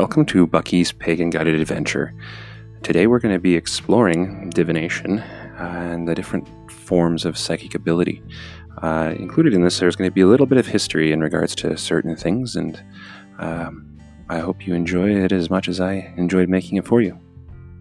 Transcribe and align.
Welcome 0.00 0.24
to 0.26 0.46
Bucky's 0.46 0.92
Pagan 0.92 1.28
Guided 1.28 1.60
Adventure. 1.60 2.14
Today 2.82 3.06
we're 3.06 3.18
going 3.18 3.34
to 3.34 3.38
be 3.38 3.54
exploring 3.54 4.48
divination 4.48 5.18
and 5.58 6.08
the 6.08 6.14
different 6.14 6.48
forms 6.72 7.26
of 7.26 7.36
psychic 7.36 7.74
ability. 7.74 8.22
Uh, 8.80 9.14
included 9.18 9.52
in 9.52 9.60
this, 9.60 9.78
there's 9.78 9.96
going 9.96 10.08
to 10.08 10.14
be 10.14 10.22
a 10.22 10.26
little 10.26 10.46
bit 10.46 10.56
of 10.56 10.66
history 10.66 11.12
in 11.12 11.20
regards 11.20 11.54
to 11.56 11.76
certain 11.76 12.16
things, 12.16 12.56
and 12.56 12.82
um, 13.40 14.00
I 14.30 14.38
hope 14.38 14.66
you 14.66 14.72
enjoy 14.72 15.10
it 15.10 15.32
as 15.32 15.50
much 15.50 15.68
as 15.68 15.82
I 15.82 16.14
enjoyed 16.16 16.48
making 16.48 16.78
it 16.78 16.86
for 16.86 17.02
you. 17.02 17.20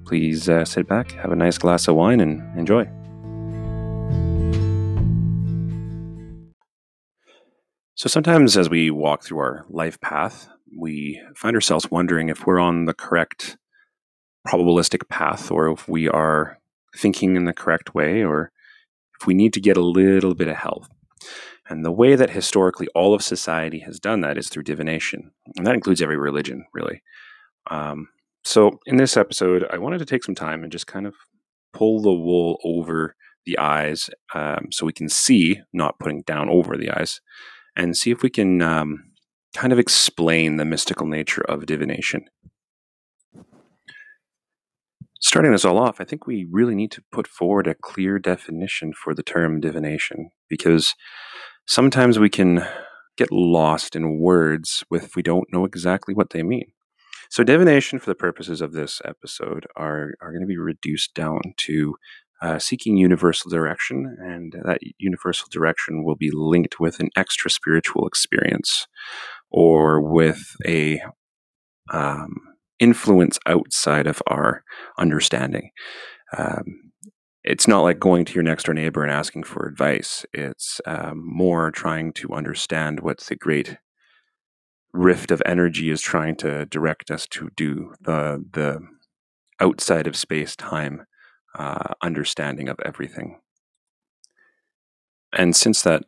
Please 0.05 0.49
uh, 0.49 0.65
sit 0.65 0.89
back, 0.89 1.13
have 1.13 1.31
a 1.31 1.37
nice 1.37 1.57
glass 1.57 1.87
of 1.87 1.95
wine, 1.95 2.19
and 2.19 2.59
enjoy. 2.59 2.83
So 7.95 8.09
sometimes 8.09 8.57
as 8.57 8.69
we 8.69 8.91
walk 8.91 9.23
through 9.23 9.39
our 9.39 9.65
life 9.69 10.01
path, 10.01 10.49
we 10.77 11.21
find 11.35 11.55
ourselves 11.55 11.89
wondering 11.91 12.29
if 12.29 12.45
we're 12.45 12.59
on 12.59 12.85
the 12.85 12.93
correct 12.93 13.57
probabilistic 14.47 15.07
path 15.09 15.51
or 15.51 15.71
if 15.71 15.87
we 15.87 16.07
are 16.07 16.57
thinking 16.95 17.35
in 17.35 17.45
the 17.45 17.53
correct 17.53 17.93
way 17.93 18.23
or 18.23 18.51
if 19.19 19.27
we 19.27 19.33
need 19.33 19.53
to 19.53 19.61
get 19.61 19.77
a 19.77 19.83
little 19.83 20.33
bit 20.33 20.47
of 20.47 20.55
help. 20.55 20.85
And 21.69 21.85
the 21.85 21.91
way 21.91 22.15
that 22.15 22.31
historically 22.31 22.87
all 22.95 23.13
of 23.13 23.21
society 23.21 23.79
has 23.79 23.99
done 23.99 24.21
that 24.21 24.37
is 24.37 24.49
through 24.49 24.63
divination. 24.63 25.31
And 25.55 25.67
that 25.67 25.75
includes 25.75 26.01
every 26.01 26.17
religion, 26.17 26.65
really. 26.73 27.03
Um, 27.69 28.07
so 28.43 28.79
in 28.85 28.97
this 28.97 29.17
episode, 29.17 29.65
I 29.71 29.77
wanted 29.77 29.99
to 29.99 30.05
take 30.05 30.23
some 30.23 30.35
time 30.35 30.63
and 30.63 30.71
just 30.71 30.87
kind 30.87 31.05
of 31.05 31.13
pull 31.73 32.01
the 32.01 32.11
wool 32.11 32.59
over 32.63 33.15
the 33.45 33.59
eyes 33.59 34.09
um, 34.33 34.67
so 34.71 34.85
we 34.85 34.93
can 34.93 35.09
see, 35.09 35.61
not 35.73 35.99
putting 35.99 36.23
down 36.23 36.49
over 36.49 36.75
the 36.75 36.89
eyes, 36.89 37.21
and 37.75 37.95
see 37.95 38.09
if 38.09 38.23
we 38.23 38.29
can 38.29 38.61
um, 38.61 39.08
kind 39.55 39.73
of 39.73 39.79
explain 39.79 40.57
the 40.57 40.65
mystical 40.65 41.07
nature 41.07 41.41
of 41.41 41.65
divination. 41.65 42.25
Starting 45.21 45.51
this 45.51 45.65
all 45.65 45.77
off, 45.77 45.99
I 45.99 46.05
think 46.05 46.25
we 46.25 46.47
really 46.49 46.75
need 46.75 46.91
to 46.91 47.03
put 47.11 47.27
forward 47.27 47.67
a 47.67 47.75
clear 47.75 48.19
definition 48.19 48.93
for 48.93 49.13
the 49.13 49.23
term 49.23 49.59
divination 49.59 50.29
because 50.49 50.95
sometimes 51.67 52.17
we 52.17 52.29
can 52.29 52.65
get 53.17 53.31
lost 53.31 53.95
in 53.95 54.19
words 54.19 54.83
if 54.91 55.15
we 55.15 55.21
don't 55.21 55.51
know 55.51 55.65
exactly 55.65 56.13
what 56.13 56.29
they 56.29 56.41
mean. 56.41 56.71
So, 57.29 57.43
divination, 57.43 57.99
for 57.99 58.09
the 58.09 58.15
purposes 58.15 58.61
of 58.61 58.71
this 58.71 59.01
episode, 59.05 59.67
are, 59.75 60.13
are 60.21 60.31
going 60.31 60.41
to 60.41 60.47
be 60.47 60.57
reduced 60.57 61.13
down 61.13 61.41
to 61.57 61.95
uh, 62.41 62.57
seeking 62.57 62.97
universal 62.97 63.51
direction, 63.51 64.17
and 64.19 64.55
that 64.63 64.79
universal 64.97 65.47
direction 65.51 66.03
will 66.03 66.15
be 66.15 66.31
linked 66.31 66.79
with 66.79 66.99
an 66.99 67.09
extra 67.15 67.51
spiritual 67.51 68.07
experience 68.07 68.87
or 69.51 70.01
with 70.01 70.55
a 70.65 71.01
um, 71.91 72.35
influence 72.79 73.39
outside 73.45 74.07
of 74.07 74.21
our 74.27 74.63
understanding. 74.97 75.71
Um, 76.37 76.91
it's 77.43 77.67
not 77.67 77.81
like 77.81 77.99
going 77.99 78.25
to 78.25 78.33
your 78.33 78.43
next 78.43 78.65
door 78.65 78.73
neighbor 78.73 79.03
and 79.03 79.11
asking 79.11 79.43
for 79.43 79.65
advice. 79.65 80.25
It's 80.33 80.81
um, 80.85 81.23
more 81.25 81.71
trying 81.71 82.13
to 82.13 82.33
understand 82.33 82.99
what 82.99 83.19
the 83.19 83.35
great 83.35 83.77
rift 84.93 85.31
of 85.31 85.41
energy 85.45 85.89
is 85.89 86.01
trying 86.01 86.35
to 86.35 86.65
direct 86.65 87.11
us 87.11 87.27
to 87.27 87.49
do. 87.55 87.93
The 88.01 88.43
the 88.51 88.81
outside 89.59 90.07
of 90.07 90.15
space 90.15 90.55
time 90.55 91.05
uh, 91.57 91.93
understanding 92.01 92.69
of 92.69 92.79
everything. 92.85 93.39
And 95.33 95.55
since 95.55 95.81
that 95.83 96.03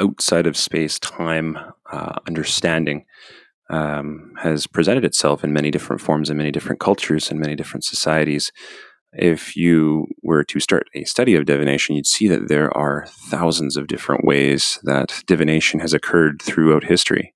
outside 0.00 0.46
of 0.46 0.56
space 0.56 0.98
time 0.98 1.58
uh, 1.90 2.18
understanding 2.26 3.04
um, 3.70 4.32
has 4.38 4.66
presented 4.66 5.04
itself 5.04 5.42
in 5.42 5.52
many 5.52 5.70
different 5.70 6.00
forms 6.00 6.30
in 6.30 6.36
many 6.36 6.50
different 6.50 6.80
cultures 6.80 7.30
and 7.30 7.40
many 7.40 7.56
different 7.56 7.84
societies, 7.84 8.52
if 9.12 9.56
you 9.56 10.06
were 10.22 10.44
to 10.44 10.60
start 10.60 10.86
a 10.94 11.04
study 11.04 11.34
of 11.34 11.46
divination, 11.46 11.96
you'd 11.96 12.06
see 12.06 12.28
that 12.28 12.48
there 12.48 12.76
are 12.76 13.06
thousands 13.08 13.76
of 13.76 13.86
different 13.86 14.24
ways 14.24 14.78
that 14.84 15.22
divination 15.26 15.80
has 15.80 15.94
occurred 15.94 16.42
throughout 16.42 16.84
history. 16.84 17.34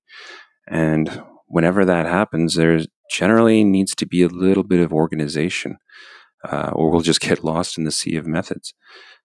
And 0.67 1.23
whenever 1.47 1.83
that 1.85 2.05
happens, 2.05 2.55
there 2.55 2.79
generally 3.09 3.63
needs 3.63 3.95
to 3.95 4.05
be 4.05 4.21
a 4.21 4.27
little 4.27 4.63
bit 4.63 4.79
of 4.79 4.93
organization 4.93 5.77
uh, 6.49 6.71
or 6.73 6.89
we'll 6.89 7.01
just 7.01 7.21
get 7.21 7.43
lost 7.43 7.77
in 7.77 7.83
the 7.83 7.91
sea 7.91 8.15
of 8.15 8.25
methods. 8.25 8.73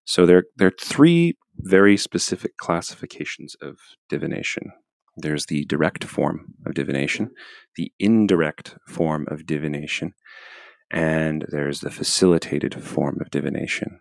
So 0.05 0.27
there, 0.27 0.45
there 0.57 0.69
are 0.69 0.75
three 0.81 1.37
very 1.59 1.97
specific 1.97 2.57
classifications 2.57 3.57
of 3.61 3.79
divination. 4.09 4.73
There's 5.17 5.47
the 5.47 5.65
direct 5.65 6.05
form 6.05 6.55
of 6.67 6.75
divination, 6.75 7.31
the 7.77 7.93
indirect 7.99 8.77
form 8.87 9.27
of 9.31 9.47
divination, 9.47 10.13
and 10.91 11.47
there's 11.49 11.81
the 11.81 11.91
facilitated 11.91 12.83
form 12.83 13.19
of 13.21 13.31
divination. 13.31 14.01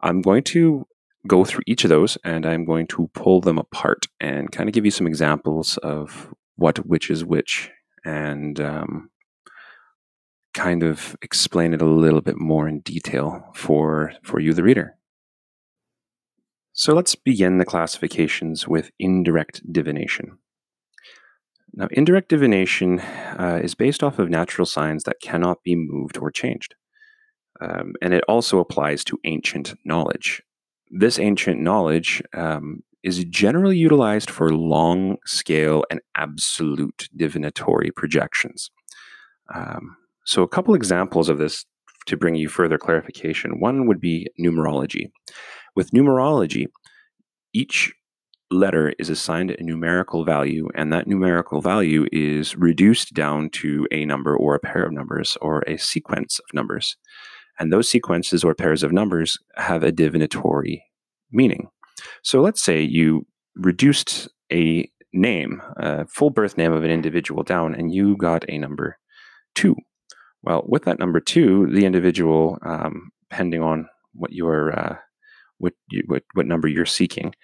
I'm 0.00 0.20
going 0.20 0.42
to 0.44 0.86
go 1.26 1.44
through 1.44 1.62
each 1.66 1.84
of 1.84 1.90
those 1.90 2.16
and 2.24 2.46
I'm 2.46 2.64
going 2.64 2.86
to 2.88 3.08
pull 3.12 3.40
them 3.40 3.58
apart 3.58 4.06
and 4.18 4.50
kind 4.50 4.68
of 4.68 4.72
give 4.74 4.84
you 4.84 4.90
some 4.90 5.06
examples 5.06 5.76
of 5.78 6.32
what 6.56 6.78
which 6.86 7.10
is 7.10 7.24
which 7.24 7.70
and 8.04 8.58
um, 8.60 9.10
kind 10.54 10.82
of 10.82 11.16
explain 11.22 11.74
it 11.74 11.82
a 11.82 11.86
little 11.86 12.20
bit 12.20 12.38
more 12.38 12.68
in 12.68 12.80
detail 12.80 13.44
for, 13.54 14.12
for 14.22 14.40
you, 14.40 14.54
the 14.54 14.62
reader. 14.62 14.96
So 16.80 16.94
let's 16.94 17.14
begin 17.14 17.58
the 17.58 17.66
classifications 17.66 18.66
with 18.66 18.90
indirect 18.98 19.60
divination. 19.70 20.38
Now, 21.74 21.88
indirect 21.90 22.30
divination 22.30 23.00
uh, 23.00 23.60
is 23.62 23.74
based 23.74 24.02
off 24.02 24.18
of 24.18 24.30
natural 24.30 24.64
signs 24.64 25.02
that 25.02 25.20
cannot 25.22 25.62
be 25.62 25.76
moved 25.76 26.16
or 26.16 26.30
changed. 26.30 26.74
Um, 27.60 27.92
and 28.00 28.14
it 28.14 28.24
also 28.28 28.60
applies 28.60 29.04
to 29.04 29.18
ancient 29.24 29.74
knowledge. 29.84 30.40
This 30.90 31.18
ancient 31.18 31.60
knowledge 31.60 32.22
um, 32.32 32.80
is 33.02 33.26
generally 33.26 33.76
utilized 33.76 34.30
for 34.30 34.48
long 34.48 35.18
scale 35.26 35.84
and 35.90 36.00
absolute 36.14 37.10
divinatory 37.14 37.90
projections. 37.90 38.70
Um, 39.54 39.98
so, 40.24 40.42
a 40.42 40.48
couple 40.48 40.74
examples 40.74 41.28
of 41.28 41.36
this 41.36 41.66
to 42.06 42.16
bring 42.16 42.34
you 42.34 42.48
further 42.48 42.78
clarification. 42.78 43.60
One 43.60 43.86
would 43.86 44.00
be 44.00 44.28
numerology. 44.40 45.10
With 45.76 45.90
numerology, 45.90 46.66
each 47.52 47.92
letter 48.50 48.92
is 48.98 49.08
assigned 49.08 49.52
a 49.52 49.62
numerical 49.62 50.24
value, 50.24 50.68
and 50.74 50.92
that 50.92 51.06
numerical 51.06 51.60
value 51.60 52.06
is 52.12 52.56
reduced 52.56 53.14
down 53.14 53.50
to 53.50 53.86
a 53.92 54.04
number 54.04 54.36
or 54.36 54.54
a 54.54 54.60
pair 54.60 54.84
of 54.84 54.92
numbers 54.92 55.38
or 55.40 55.62
a 55.66 55.76
sequence 55.76 56.38
of 56.40 56.46
numbers. 56.52 56.96
And 57.58 57.72
those 57.72 57.90
sequences 57.90 58.42
or 58.42 58.54
pairs 58.54 58.82
of 58.82 58.92
numbers 58.92 59.38
have 59.56 59.84
a 59.84 59.92
divinatory 59.92 60.82
meaning. 61.30 61.68
So 62.22 62.40
let's 62.40 62.62
say 62.62 62.80
you 62.80 63.26
reduced 63.54 64.28
a 64.52 64.90
name, 65.12 65.60
a 65.76 66.06
full 66.06 66.30
birth 66.30 66.56
name 66.56 66.72
of 66.72 66.84
an 66.84 66.90
individual 66.90 67.42
down, 67.42 67.74
and 67.74 67.92
you 67.92 68.16
got 68.16 68.44
a 68.48 68.58
number 68.58 68.98
two. 69.54 69.76
Well, 70.42 70.64
with 70.66 70.84
that 70.84 70.98
number 70.98 71.20
two, 71.20 71.66
the 71.66 71.84
individual, 71.84 72.58
um, 72.62 73.10
depending 73.28 73.62
on 73.62 73.88
what 74.14 74.32
your 74.32 74.78
uh, 74.78 74.96
what, 75.58 75.74
you, 75.90 76.02
what 76.06 76.22
what 76.34 76.46
number 76.46 76.66
you're 76.66 76.86
seeking, 76.86 77.34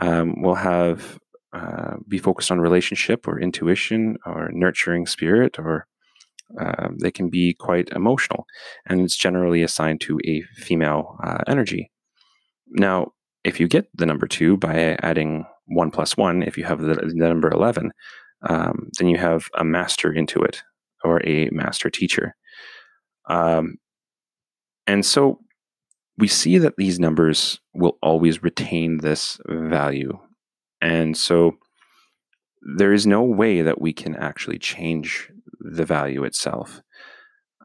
um, 0.00 0.40
will 0.40 0.54
have 0.54 1.18
uh, 1.52 1.96
be 2.06 2.18
focused 2.18 2.50
on 2.50 2.60
relationship 2.60 3.26
or 3.26 3.40
intuition 3.40 4.16
or 4.24 4.50
nurturing 4.52 5.06
spirit, 5.06 5.58
or 5.58 5.86
uh, 6.60 6.88
they 7.00 7.10
can 7.10 7.30
be 7.30 7.54
quite 7.54 7.88
emotional, 7.90 8.46
and 8.86 9.00
it's 9.00 9.16
generally 9.16 9.62
assigned 9.62 10.00
to 10.02 10.20
a 10.24 10.42
female 10.54 11.18
uh, 11.24 11.38
energy. 11.48 11.90
Now, 12.68 13.12
if 13.42 13.58
you 13.58 13.68
get 13.68 13.88
the 13.94 14.06
number 14.06 14.26
two 14.28 14.56
by 14.56 14.96
adding 15.02 15.46
one 15.66 15.90
plus 15.90 16.16
one, 16.16 16.42
if 16.42 16.56
you 16.56 16.64
have 16.64 16.80
the, 16.80 16.94
the 16.94 17.14
number 17.14 17.50
eleven, 17.50 17.90
um, 18.48 18.90
then 18.98 19.08
you 19.08 19.18
have 19.18 19.48
a 19.58 19.64
master 19.64 20.12
intuitive 20.12 20.62
or 21.04 21.20
a 21.26 21.48
master 21.50 21.90
teacher. 21.90 22.34
Um, 23.26 23.78
and 24.86 25.04
so 25.04 25.40
we 26.18 26.28
see 26.28 26.58
that 26.58 26.76
these 26.76 26.98
numbers 26.98 27.60
will 27.74 27.98
always 28.02 28.42
retain 28.42 28.98
this 28.98 29.38
value. 29.46 30.18
And 30.80 31.16
so 31.16 31.56
there 32.62 32.92
is 32.92 33.06
no 33.06 33.22
way 33.22 33.62
that 33.62 33.80
we 33.80 33.92
can 33.92 34.16
actually 34.16 34.58
change 34.58 35.30
the 35.60 35.84
value 35.84 36.24
itself. 36.24 36.80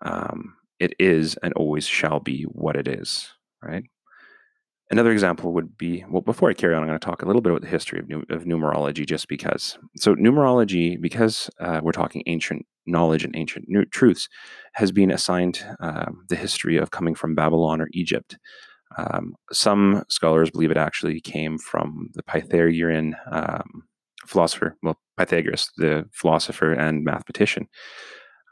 Um, 0.01 0.55
it 0.79 0.93
is 0.99 1.37
and 1.43 1.53
always 1.53 1.85
shall 1.85 2.19
be 2.19 2.43
what 2.43 2.75
it 2.75 2.87
is, 2.87 3.29
right? 3.61 3.83
Another 4.89 5.11
example 5.11 5.53
would 5.53 5.77
be 5.77 6.03
well, 6.09 6.21
before 6.21 6.49
I 6.49 6.53
carry 6.53 6.75
on, 6.75 6.81
I'm 6.81 6.87
going 6.87 6.99
to 6.99 7.05
talk 7.05 7.21
a 7.21 7.25
little 7.25 7.41
bit 7.41 7.51
about 7.51 7.61
the 7.61 7.67
history 7.67 7.99
of, 7.99 8.09
of 8.29 8.43
numerology 8.43 9.05
just 9.07 9.29
because. 9.29 9.77
So, 9.95 10.15
numerology, 10.15 10.99
because 10.99 11.49
uh, 11.61 11.79
we're 11.81 11.93
talking 11.93 12.23
ancient 12.25 12.65
knowledge 12.85 13.23
and 13.23 13.35
ancient 13.35 13.65
truths, 13.91 14.27
has 14.73 14.91
been 14.91 15.11
assigned 15.11 15.65
um, 15.79 16.25
the 16.29 16.35
history 16.35 16.77
of 16.77 16.91
coming 16.91 17.15
from 17.15 17.35
Babylon 17.35 17.81
or 17.81 17.89
Egypt. 17.93 18.37
Um, 18.97 19.35
some 19.51 20.03
scholars 20.09 20.51
believe 20.51 20.71
it 20.71 20.77
actually 20.77 21.21
came 21.21 21.57
from 21.57 22.09
the 22.13 22.23
Pythagorean 22.23 23.15
um, 23.31 23.83
philosopher, 24.25 24.75
well, 24.83 24.97
Pythagoras, 25.17 25.69
the 25.77 26.05
philosopher 26.13 26.73
and 26.73 27.03
mathematician. 27.03 27.67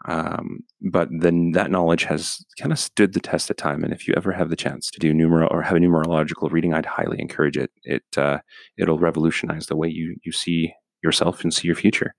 Um, 0.08 0.62
but 0.82 1.10
then 1.12 1.52
that 1.52 1.72
knowledge 1.72 2.06
has 2.06 2.44
kind 2.60 2.72
of 2.72 2.80
stood 2.80 3.14
the 3.14 3.20
test 3.20 3.50
of 3.50 3.58
time. 3.58 3.84
And 3.84 3.94
if 3.94 4.08
you 4.08 4.14
ever 4.16 4.32
have 4.32 4.50
the 4.50 4.56
chance 4.56 4.90
to 4.92 5.00
do 5.00 5.14
numeral 5.14 5.50
or 5.52 5.62
have 5.62 5.76
a 5.76 5.80
numerological 5.80 6.52
reading, 6.52 6.74
I'd 6.74 6.86
highly 6.86 7.20
encourage 7.20 7.58
it. 7.58 7.72
It 7.84 8.04
uh, 8.18 8.40
it'll 8.78 9.00
revolutionize 9.00 9.68
the 9.68 9.76
way 9.76 9.90
you 9.90 10.16
you 10.24 10.32
see 10.32 10.74
yourself 11.04 11.44
and 11.44 11.54
see 11.54 11.68
your 11.68 11.76
future. 11.76 12.16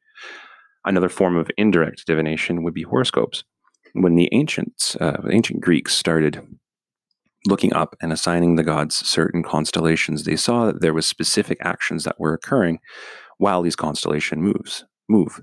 Another 0.85 1.09
form 1.09 1.37
of 1.37 1.51
indirect 1.57 2.07
divination 2.07 2.63
would 2.63 2.75
be 2.75 2.83
horoscopes. 2.83 3.45
When 3.93 4.15
the 4.15 4.29
ancients, 4.33 4.97
uh, 4.97 5.23
ancient 5.31 5.61
Greeks, 5.61 5.95
started 5.95 6.47
looking 7.47 7.73
up 7.73 7.97
and 8.01 8.13
assigning 8.13 8.57
the 8.57 8.63
gods 8.63 8.97
certain 8.97 9.43
constellations, 9.43 10.25
they 10.25 10.37
saw 10.37 10.67
that 10.67 10.81
there 10.81 10.95
was 10.95 11.07
specific 11.07 11.59
actions 11.63 12.05
that 12.05 12.21
were 12.21 12.35
occurring 12.35 12.79
while 13.39 13.63
these 13.63 13.77
constellation 13.77 14.43
moves 14.43 14.85
move 15.09 15.41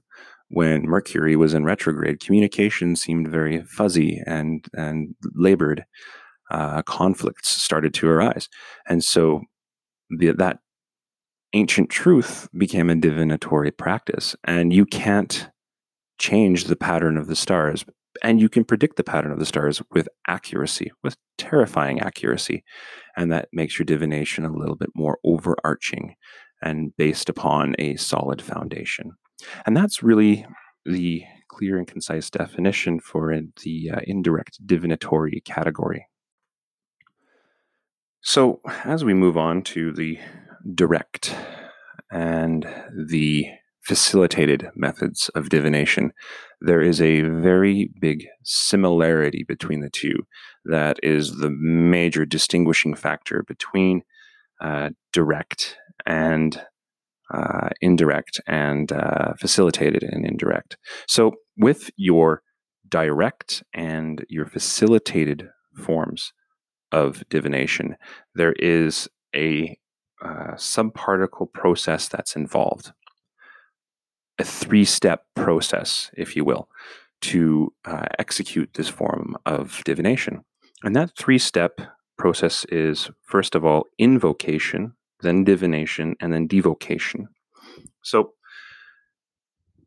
when 0.50 0.84
Mercury 0.84 1.36
was 1.36 1.54
in 1.54 1.66
retrograde, 1.66 2.20
communication 2.20 2.96
seemed 2.96 3.28
very 3.28 3.64
fuzzy 3.64 4.22
and 4.26 4.66
and 4.74 5.16
labored. 5.36 5.86
Uh, 6.50 6.82
conflicts 6.84 7.50
started 7.50 7.94
to 7.94 8.08
arise, 8.08 8.48
and 8.88 9.04
so 9.04 9.42
the, 10.10 10.32
that 10.32 10.60
ancient 11.54 11.90
truth 11.90 12.48
became 12.58 12.90
a 12.90 12.96
divinatory 12.96 13.72
practice. 13.72 14.36
And 14.44 14.74
you 14.74 14.86
can't 14.86 15.50
change 16.20 16.66
the 16.66 16.76
pattern 16.76 17.18
of 17.18 17.28
the 17.28 17.36
stars, 17.36 17.86
and 18.24 18.40
you 18.40 18.50
can 18.50 18.66
predict 18.66 18.98
the 18.98 19.04
pattern 19.04 19.32
of 19.32 19.40
the 19.40 19.46
stars 19.46 19.82
with 19.92 20.10
accuracy, 20.28 20.92
with 21.04 21.16
terrifying 21.38 22.00
accuracy, 22.00 22.64
and 23.16 23.32
that 23.32 23.50
makes 23.54 23.78
your 23.78 23.86
divination 23.86 24.46
a 24.46 24.52
little 24.52 24.76
bit 24.76 24.90
more 24.96 25.20
overarching 25.24 26.16
and 26.62 26.96
based 26.98 27.30
upon 27.30 27.76
a 27.78 27.96
solid 27.98 28.42
foundation. 28.42 29.12
And 29.66 29.78
that's 29.78 30.02
really 30.02 30.46
the 30.86 31.24
clear 31.50 31.78
and 31.78 31.88
concise 31.88 32.30
definition 32.30 33.00
for 33.00 33.40
the 33.64 33.92
uh, 33.94 34.00
indirect 34.06 34.66
divinatory 34.66 35.42
category. 35.46 36.08
So, 38.22 38.62
as 38.84 39.06
we 39.06 39.14
move 39.14 39.38
on 39.38 39.62
to 39.64 39.94
the 39.94 40.20
direct 40.74 41.36
and 42.12 42.68
the 43.08 43.48
facilitated 43.88 44.70
methods 44.76 45.30
of 45.30 45.50
divination, 45.50 46.12
there 46.60 46.82
is 46.82 47.02
a 47.02 47.22
very 47.22 47.90
big 48.02 48.26
similarity 48.44 49.46
between 49.48 49.80
the 49.80 49.90
two 49.90 50.16
that 50.66 51.00
is 51.02 51.38
the 51.38 51.50
major 51.50 52.26
distinguishing 52.26 52.96
factor 52.96 53.44
between 53.48 54.02
uh, 54.60 54.90
direct 55.14 55.78
and 56.06 56.62
uh, 57.34 57.70
indirect 57.82 58.42
and 58.48 58.92
uh, 58.92 59.34
facilitated 59.40 60.04
and 60.04 60.26
indirect. 60.26 60.78
So, 61.08 61.34
with 61.58 61.90
your 61.98 62.42
direct 62.88 63.64
and 63.74 64.26
your 64.30 64.46
facilitated 64.46 65.50
forms 65.76 66.34
of 66.92 67.24
divination, 67.30 67.98
there 68.36 68.54
is 68.54 69.10
a 69.36 69.78
uh, 70.22 70.56
subparticle 70.56 71.52
process 71.54 72.08
that's 72.08 72.36
involved, 72.36 72.92
a 74.40 74.44
three 74.44 74.86
step 74.86 75.26
process, 75.36 76.12
if 76.16 76.36
you 76.36 76.44
will, 76.44 76.70
to 77.22 77.74
uh, 77.86 78.06
execute 78.20 78.74
this 78.74 78.90
form 78.90 79.36
of 79.46 79.82
divination. 79.86 80.44
And 80.84 80.96
that 80.96 81.16
three 81.18 81.40
step 81.40 81.80
process 82.18 82.66
is, 82.66 83.10
first 83.22 83.56
of 83.56 83.66
all, 83.66 83.86
invocation, 83.98 84.94
then 85.22 85.44
divination, 85.44 86.16
and 86.20 86.34
then 86.34 86.48
devocation. 86.48 87.28
So, 88.04 88.34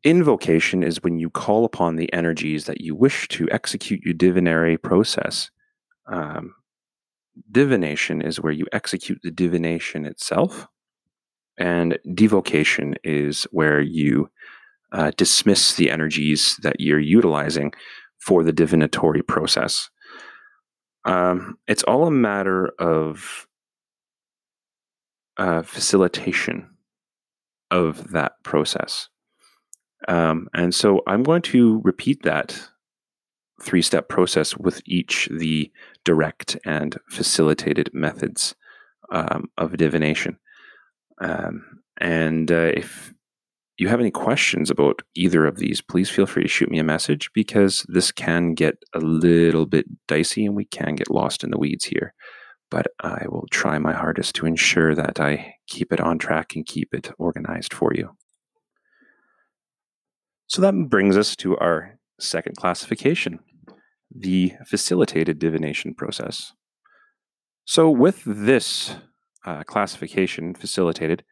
invocation 0.02 0.82
is 0.82 1.02
when 1.02 1.18
you 1.18 1.30
call 1.30 1.64
upon 1.64 1.96
the 1.96 2.12
energies 2.12 2.64
that 2.64 2.80
you 2.80 2.94
wish 2.94 3.28
to 3.28 3.48
execute 3.50 4.00
your 4.02 4.14
divinary 4.14 4.78
process. 4.78 5.50
Um, 6.06 6.54
divination 7.50 8.22
is 8.22 8.40
where 8.40 8.52
you 8.52 8.66
execute 8.72 9.20
the 9.22 9.30
divination 9.30 10.06
itself, 10.06 10.66
and 11.58 11.98
devocation 12.14 12.94
is 13.04 13.44
where 13.50 13.80
you 13.80 14.30
uh, 14.92 15.12
dismiss 15.16 15.74
the 15.74 15.90
energies 15.90 16.56
that 16.62 16.80
you're 16.80 16.98
utilizing 16.98 17.72
for 18.18 18.42
the 18.42 18.52
divinatory 18.52 19.22
process. 19.22 19.90
Um, 21.04 21.58
it's 21.66 21.82
all 21.84 22.06
a 22.06 22.10
matter 22.10 22.72
of 22.78 23.46
uh, 25.36 25.62
facilitation 25.62 26.68
of 27.70 28.10
that 28.10 28.32
process. 28.42 29.08
Um, 30.08 30.48
and 30.54 30.74
so 30.74 31.02
I'm 31.06 31.22
going 31.22 31.42
to 31.42 31.80
repeat 31.84 32.22
that 32.22 32.60
three 33.62 33.82
step 33.82 34.08
process 34.08 34.56
with 34.56 34.80
each 34.86 35.28
the 35.30 35.70
direct 36.04 36.56
and 36.64 36.96
facilitated 37.08 37.90
methods 37.92 38.54
um, 39.10 39.48
of 39.58 39.76
divination. 39.76 40.38
Um, 41.20 41.82
and 41.98 42.50
uh, 42.50 42.72
if 42.74 43.12
you 43.76 43.88
have 43.88 44.00
any 44.00 44.10
questions 44.10 44.70
about 44.70 45.02
either 45.14 45.46
of 45.46 45.56
these, 45.56 45.80
please 45.80 46.10
feel 46.10 46.26
free 46.26 46.42
to 46.42 46.48
shoot 46.48 46.70
me 46.70 46.78
a 46.78 46.84
message 46.84 47.30
because 47.34 47.84
this 47.88 48.12
can 48.12 48.54
get 48.54 48.76
a 48.94 49.00
little 49.00 49.66
bit 49.66 49.86
dicey 50.06 50.46
and 50.46 50.54
we 50.54 50.64
can 50.66 50.94
get 50.94 51.10
lost 51.10 51.44
in 51.44 51.50
the 51.50 51.58
weeds 51.58 51.84
here 51.84 52.14
but 52.70 52.86
I 53.00 53.24
will 53.28 53.46
try 53.50 53.78
my 53.78 53.92
hardest 53.92 54.36
to 54.36 54.46
ensure 54.46 54.94
that 54.94 55.20
I 55.20 55.54
keep 55.66 55.92
it 55.92 56.00
on 56.00 56.18
track 56.18 56.54
and 56.54 56.64
keep 56.64 56.94
it 56.94 57.10
organized 57.18 57.74
for 57.74 57.92
you. 57.94 58.16
So 60.46 60.62
that 60.62 60.88
brings 60.88 61.16
us 61.16 61.36
to 61.36 61.56
our 61.58 61.98
second 62.18 62.56
classification 62.56 63.40
the 64.14 64.52
facilitated 64.66 65.38
divination 65.38 65.94
process. 65.94 66.52
So, 67.64 67.90
with 67.90 68.22
this 68.26 68.96
uh, 69.44 69.62
classification 69.64 70.54
facilitated, 70.54 71.24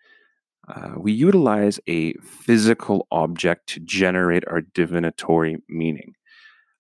uh, 0.69 0.93
we 0.97 1.13
utilize 1.13 1.81
a 1.89 2.13
physical 2.23 3.07
object 3.11 3.69
to 3.71 3.81
generate 3.81 4.45
our 4.49 4.61
divinatory 4.61 5.57
meaning. 5.69 6.13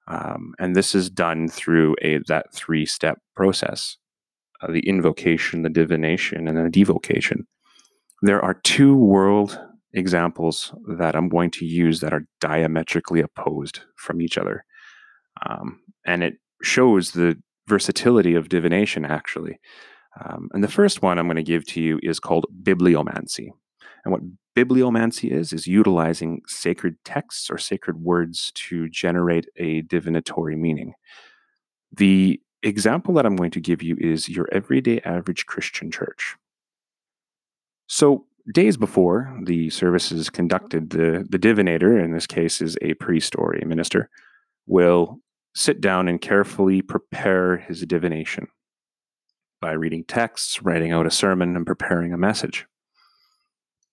Um, 0.06 0.54
and 0.58 0.74
this 0.74 0.94
is 0.94 1.10
done 1.10 1.48
through 1.48 1.96
a 2.02 2.18
that 2.28 2.52
three 2.52 2.86
step 2.86 3.18
process 3.34 3.96
uh, 4.60 4.72
the 4.72 4.80
invocation, 4.80 5.62
the 5.62 5.70
divination, 5.70 6.48
and 6.48 6.56
the 6.56 6.70
devocation. 6.70 7.46
There 8.22 8.42
are 8.44 8.54
two 8.54 8.96
world 8.96 9.58
examples 9.92 10.75
that 10.99 11.14
I'm 11.14 11.28
going 11.28 11.50
to 11.52 11.64
use 11.64 12.00
that 12.00 12.12
are 12.12 12.26
diametrically 12.40 13.20
opposed 13.20 13.80
from 13.96 14.20
each 14.20 14.37
other. 14.37 14.64
Um, 15.47 15.80
and 16.07 16.23
it 16.23 16.38
shows 16.62 17.12
the 17.12 17.40
versatility 17.66 18.35
of 18.35 18.49
divination, 18.49 19.04
actually. 19.04 19.61
Um, 20.21 20.49
and 20.52 20.64
the 20.64 20.68
first 20.68 21.02
one 21.02 21.18
I'm 21.18 21.26
going 21.26 21.37
to 21.37 21.42
give 21.42 21.66
to 21.66 21.80
you 21.80 22.00
is 22.02 22.18
called 22.18 22.47
bibliomancy. 22.62 23.50
And 24.04 24.12
what 24.12 24.23
bibliomancy 24.57 25.30
is, 25.30 25.52
is 25.52 25.66
utilizing 25.66 26.42
sacred 26.47 26.97
texts 27.04 27.50
or 27.50 27.59
sacred 27.59 27.99
words 27.99 28.50
to 28.54 28.88
generate 28.88 29.47
a 29.57 29.83
divinatory 29.83 30.57
meaning. 30.57 30.95
The 31.92 32.40
example 32.62 33.14
that 33.14 33.26
I'm 33.26 33.37
going 33.37 33.52
to 33.52 33.61
give 33.61 33.83
you 33.83 33.97
is 34.00 34.28
your 34.28 34.49
everyday 34.50 35.00
average 35.02 35.47
Christian 35.47 35.90
church. 35.90 36.37
So, 37.87 38.26
days 38.52 38.76
before 38.76 39.38
the 39.45 39.71
service 39.71 40.11
is 40.11 40.30
conducted, 40.30 40.90
the, 40.90 41.26
the 41.28 41.38
divinator, 41.38 42.02
in 42.02 42.12
this 42.12 42.26
case 42.26 42.61
is 42.61 42.76
a 42.83 42.95
priest 42.95 43.35
or 43.37 43.54
a 43.54 43.66
minister, 43.66 44.09
will 44.66 45.21
sit 45.55 45.81
down 45.81 46.09
and 46.09 46.21
carefully 46.21 46.83
prepare 46.83 47.57
his 47.57 47.83
divination 47.83 48.49
by 49.61 49.73
reading 49.73 50.05
texts, 50.05 50.62
writing 50.62 50.93
out 50.93 51.07
a 51.07 51.11
sermon, 51.11 51.57
and 51.57 51.67
preparing 51.67 52.12
a 52.12 52.19
message. 52.19 52.67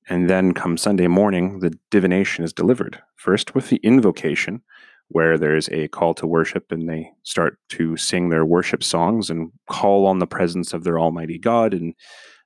And 0.07 0.29
then, 0.29 0.53
come 0.53 0.77
Sunday 0.77 1.07
morning, 1.07 1.59
the 1.59 1.73
divination 1.89 2.43
is 2.43 2.53
delivered, 2.53 3.01
first 3.15 3.55
with 3.55 3.69
the 3.69 3.77
invocation, 3.77 4.61
where 5.07 5.37
there's 5.37 5.67
a 5.69 5.87
call 5.87 6.13
to 6.15 6.27
worship 6.27 6.71
and 6.71 6.87
they 6.87 7.11
start 7.23 7.57
to 7.69 7.97
sing 7.97 8.29
their 8.29 8.45
worship 8.45 8.83
songs 8.83 9.29
and 9.29 9.51
call 9.69 10.05
on 10.05 10.19
the 10.19 10.27
presence 10.27 10.73
of 10.73 10.83
their 10.83 10.99
Almighty 10.99 11.37
God. 11.37 11.73
And 11.73 11.95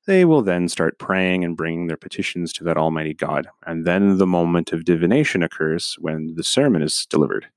they 0.08 0.26
will 0.26 0.42
then 0.42 0.68
start 0.68 1.00
praying 1.00 1.44
and 1.44 1.58
bringing 1.58 1.88
their 1.88 1.98
petitions 1.98 2.52
to 2.54 2.64
that 2.66 2.78
Almighty 2.78 3.14
God. 3.14 3.48
And 3.66 3.86
then 3.86 4.18
the 4.18 4.28
moment 4.28 4.72
of 4.72 4.86
divination 4.86 5.44
occurs 5.44 5.96
when 6.00 6.36
the 6.36 6.44
sermon 6.44 6.82
is 6.82 7.06
delivered. 7.10 7.48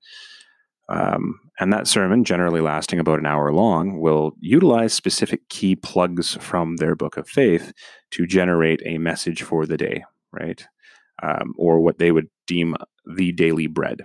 Um, 0.92 1.40
and 1.58 1.72
that 1.72 1.86
sermon, 1.86 2.24
generally 2.24 2.60
lasting 2.60 2.98
about 2.98 3.18
an 3.18 3.26
hour 3.26 3.52
long, 3.52 4.00
will 4.00 4.32
utilize 4.40 4.92
specific 4.92 5.48
key 5.48 5.74
plugs 5.74 6.36
from 6.40 6.76
their 6.76 6.94
book 6.94 7.16
of 7.16 7.28
faith 7.28 7.72
to 8.12 8.26
generate 8.26 8.82
a 8.84 8.98
message 8.98 9.42
for 9.42 9.66
the 9.66 9.76
day, 9.76 10.04
right? 10.32 10.66
Um, 11.22 11.54
or 11.56 11.80
what 11.80 11.98
they 11.98 12.10
would 12.10 12.28
deem 12.46 12.74
the 13.06 13.32
daily 13.32 13.66
bread 13.66 14.02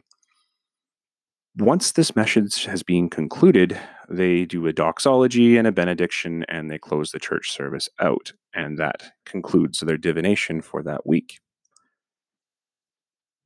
once 1.57 1.91
this 1.91 2.15
message 2.15 2.65
has 2.65 2.83
been 2.83 3.09
concluded, 3.09 3.79
they 4.09 4.45
do 4.45 4.67
a 4.67 4.73
doxology 4.73 5.57
and 5.57 5.67
a 5.67 5.71
benediction 5.71 6.45
and 6.47 6.69
they 6.69 6.77
close 6.77 7.11
the 7.11 7.19
church 7.19 7.51
service 7.51 7.89
out. 7.99 8.33
And 8.53 8.77
that 8.77 9.13
concludes 9.25 9.79
their 9.79 9.97
divination 9.97 10.61
for 10.61 10.83
that 10.83 11.07
week. 11.07 11.39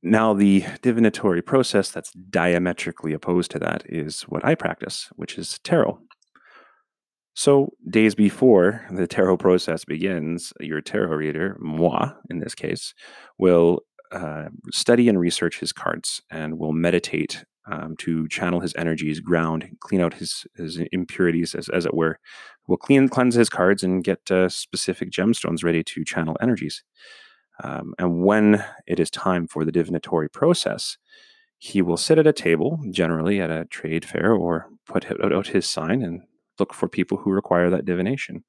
Now, 0.02 0.34
the 0.34 0.64
divinatory 0.82 1.42
process 1.42 1.90
that's 1.90 2.12
diametrically 2.12 3.12
opposed 3.12 3.52
to 3.52 3.58
that 3.60 3.84
is 3.86 4.22
what 4.22 4.44
I 4.44 4.56
practice, 4.56 5.08
which 5.14 5.38
is 5.38 5.60
tarot. 5.62 6.00
So, 7.34 7.70
days 7.88 8.14
before 8.14 8.84
the 8.90 9.06
tarot 9.06 9.38
process 9.38 9.84
begins, 9.84 10.52
your 10.60 10.80
tarot 10.80 11.16
reader, 11.16 11.56
moi 11.60 12.12
in 12.28 12.40
this 12.40 12.54
case, 12.54 12.94
will 13.38 13.80
uh, 14.10 14.48
study 14.70 15.08
and 15.08 15.18
research 15.18 15.60
his 15.60 15.72
cards 15.72 16.20
and 16.30 16.58
will 16.58 16.72
meditate 16.72 17.44
um, 17.70 17.94
to 17.98 18.28
channel 18.28 18.60
his 18.60 18.74
energies, 18.76 19.20
ground, 19.20 19.76
clean 19.80 20.00
out 20.00 20.14
his, 20.14 20.46
his 20.56 20.80
impurities, 20.90 21.54
as, 21.54 21.68
as 21.68 21.86
it 21.86 21.94
were. 21.94 22.18
Will 22.66 22.76
clean, 22.76 23.08
cleanse 23.08 23.36
his 23.36 23.48
cards 23.48 23.82
and 23.82 24.04
get 24.04 24.30
uh, 24.30 24.48
specific 24.48 25.10
gemstones 25.10 25.64
ready 25.64 25.82
to 25.84 26.04
channel 26.04 26.36
energies. 26.40 26.82
Um, 27.62 27.94
and 27.98 28.24
when 28.24 28.64
it 28.86 28.98
is 28.98 29.10
time 29.10 29.46
for 29.46 29.64
the 29.64 29.72
divinatory 29.72 30.28
process, 30.28 30.98
he 31.58 31.80
will 31.80 31.96
sit 31.96 32.18
at 32.18 32.26
a 32.26 32.32
table, 32.32 32.80
generally 32.90 33.40
at 33.40 33.50
a 33.50 33.66
trade 33.66 34.04
fair, 34.04 34.32
or 34.32 34.68
put 34.84 35.06
out 35.22 35.46
his 35.48 35.64
sign 35.64 36.02
and 36.02 36.22
look 36.58 36.74
for 36.74 36.88
people 36.88 37.18
who 37.18 37.30
require 37.30 37.70
that 37.70 37.84
divination. 37.84 38.44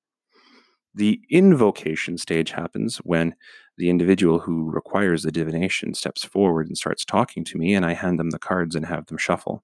The 0.96 1.22
invocation 1.30 2.18
stage 2.18 2.52
happens 2.52 2.98
when 2.98 3.36
the 3.78 3.90
individual 3.90 4.40
who 4.40 4.70
requires 4.70 5.24
the 5.24 5.32
divination 5.32 5.94
steps 5.94 6.24
forward 6.24 6.68
and 6.68 6.78
starts 6.78 7.06
talking 7.06 7.44
to 7.46 7.58
me, 7.58 7.74
and 7.74 7.86
I 7.86 7.94
hand 7.94 8.20
them 8.20 8.32
the 8.32 8.40
cards 8.40 8.76
and 8.76 8.86
have 8.86 9.06
them 9.08 9.18
shuffle. 9.18 9.64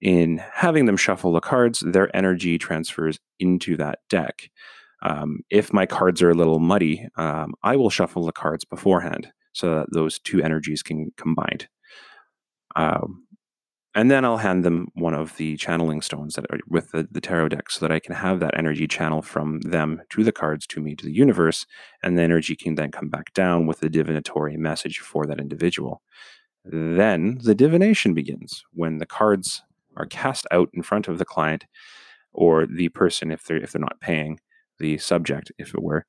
In 0.00 0.42
having 0.52 0.86
them 0.86 0.96
shuffle 0.96 1.32
the 1.32 1.40
cards, 1.40 1.80
their 1.80 2.14
energy 2.14 2.58
transfers 2.58 3.18
into 3.38 3.76
that 3.78 4.00
deck. 4.08 4.50
Um, 5.02 5.40
if 5.50 5.72
my 5.72 5.86
cards 5.86 6.22
are 6.22 6.30
a 6.30 6.34
little 6.34 6.58
muddy, 6.58 7.06
um, 7.16 7.54
I 7.62 7.76
will 7.76 7.90
shuffle 7.90 8.24
the 8.24 8.32
cards 8.32 8.64
beforehand 8.64 9.32
so 9.52 9.74
that 9.74 9.92
those 9.92 10.18
two 10.18 10.42
energies 10.42 10.82
can 10.82 11.12
combine. 11.16 11.60
Um, 12.74 13.26
and 13.94 14.10
then 14.10 14.26
I'll 14.26 14.36
hand 14.36 14.62
them 14.62 14.88
one 14.92 15.14
of 15.14 15.38
the 15.38 15.56
channeling 15.56 16.02
stones 16.02 16.34
that 16.34 16.44
are 16.50 16.58
with 16.68 16.90
the, 16.90 17.08
the 17.10 17.20
tarot 17.20 17.48
deck 17.48 17.70
so 17.70 17.80
that 17.80 17.90
I 17.90 17.98
can 17.98 18.14
have 18.14 18.40
that 18.40 18.56
energy 18.58 18.86
channel 18.86 19.22
from 19.22 19.60
them 19.62 20.02
to 20.10 20.22
the 20.22 20.32
cards 20.32 20.66
to 20.68 20.82
me 20.82 20.94
to 20.94 21.06
the 21.06 21.14
universe. 21.14 21.64
And 22.02 22.18
the 22.18 22.22
energy 22.22 22.54
can 22.54 22.74
then 22.74 22.90
come 22.90 23.08
back 23.08 23.32
down 23.32 23.66
with 23.66 23.80
the 23.80 23.88
divinatory 23.88 24.58
message 24.58 24.98
for 24.98 25.24
that 25.24 25.40
individual. 25.40 26.02
Then 26.62 27.38
the 27.42 27.54
divination 27.54 28.12
begins 28.12 28.64
when 28.72 28.98
the 28.98 29.06
cards 29.06 29.62
are 29.96 30.04
cast 30.04 30.46
out 30.50 30.68
in 30.74 30.82
front 30.82 31.08
of 31.08 31.16
the 31.16 31.24
client 31.24 31.64
or 32.34 32.66
the 32.66 32.90
person 32.90 33.32
if 33.32 33.44
they're 33.44 33.56
if 33.56 33.72
they're 33.72 33.80
not 33.80 34.00
paying 34.00 34.40
the 34.78 34.98
subject 34.98 35.52
if 35.58 35.74
it 35.74 35.82
were 35.82 36.06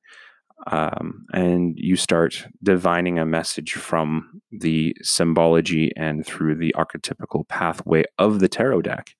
um, 0.66 1.26
and 1.34 1.78
you 1.78 1.96
start 1.96 2.48
divining 2.64 3.20
a 3.20 3.26
message 3.26 3.74
from 3.74 4.42
the 4.52 4.96
symbology 5.02 5.92
and 5.96 6.26
through 6.26 6.56
the 6.56 6.74
archetypical 6.76 7.48
pathway 7.48 8.04
of 8.18 8.40
the 8.40 8.50
tarot 8.50 8.82
deck. 8.82 9.12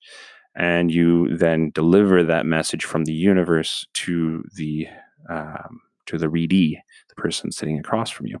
And 0.56 0.90
you 0.90 1.36
then 1.36 1.70
deliver 1.72 2.24
that 2.24 2.44
message 2.44 2.84
from 2.84 3.04
the 3.04 3.12
universe 3.12 3.86
to 3.94 4.42
the 4.56 4.88
um, 5.30 5.80
to 6.06 6.18
the 6.18 6.26
readee, 6.26 6.78
the 7.08 7.14
person 7.16 7.52
sitting 7.52 7.78
across 7.78 8.10
from 8.10 8.26
you. 8.26 8.38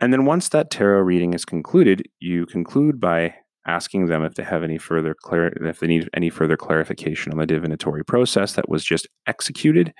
And 0.00 0.12
then 0.12 0.24
once 0.24 0.48
that 0.50 0.70
tarot 0.70 1.02
reading 1.02 1.34
is 1.34 1.44
concluded, 1.44 2.02
you 2.18 2.46
conclude 2.46 3.00
by 3.00 3.34
asking 3.66 4.06
them 4.06 4.24
if 4.24 4.34
they 4.34 4.42
have 4.42 4.62
any 4.62 4.78
further 4.78 5.14
clar- 5.14 5.52
if 5.60 5.80
they 5.80 5.86
need 5.86 6.08
any 6.14 6.30
further 6.30 6.56
clarification 6.56 7.32
on 7.32 7.38
the 7.38 7.46
divinatory 7.46 8.04
process 8.04 8.54
that 8.54 8.68
was 8.68 8.84
just 8.84 9.06
executed. 9.26 9.92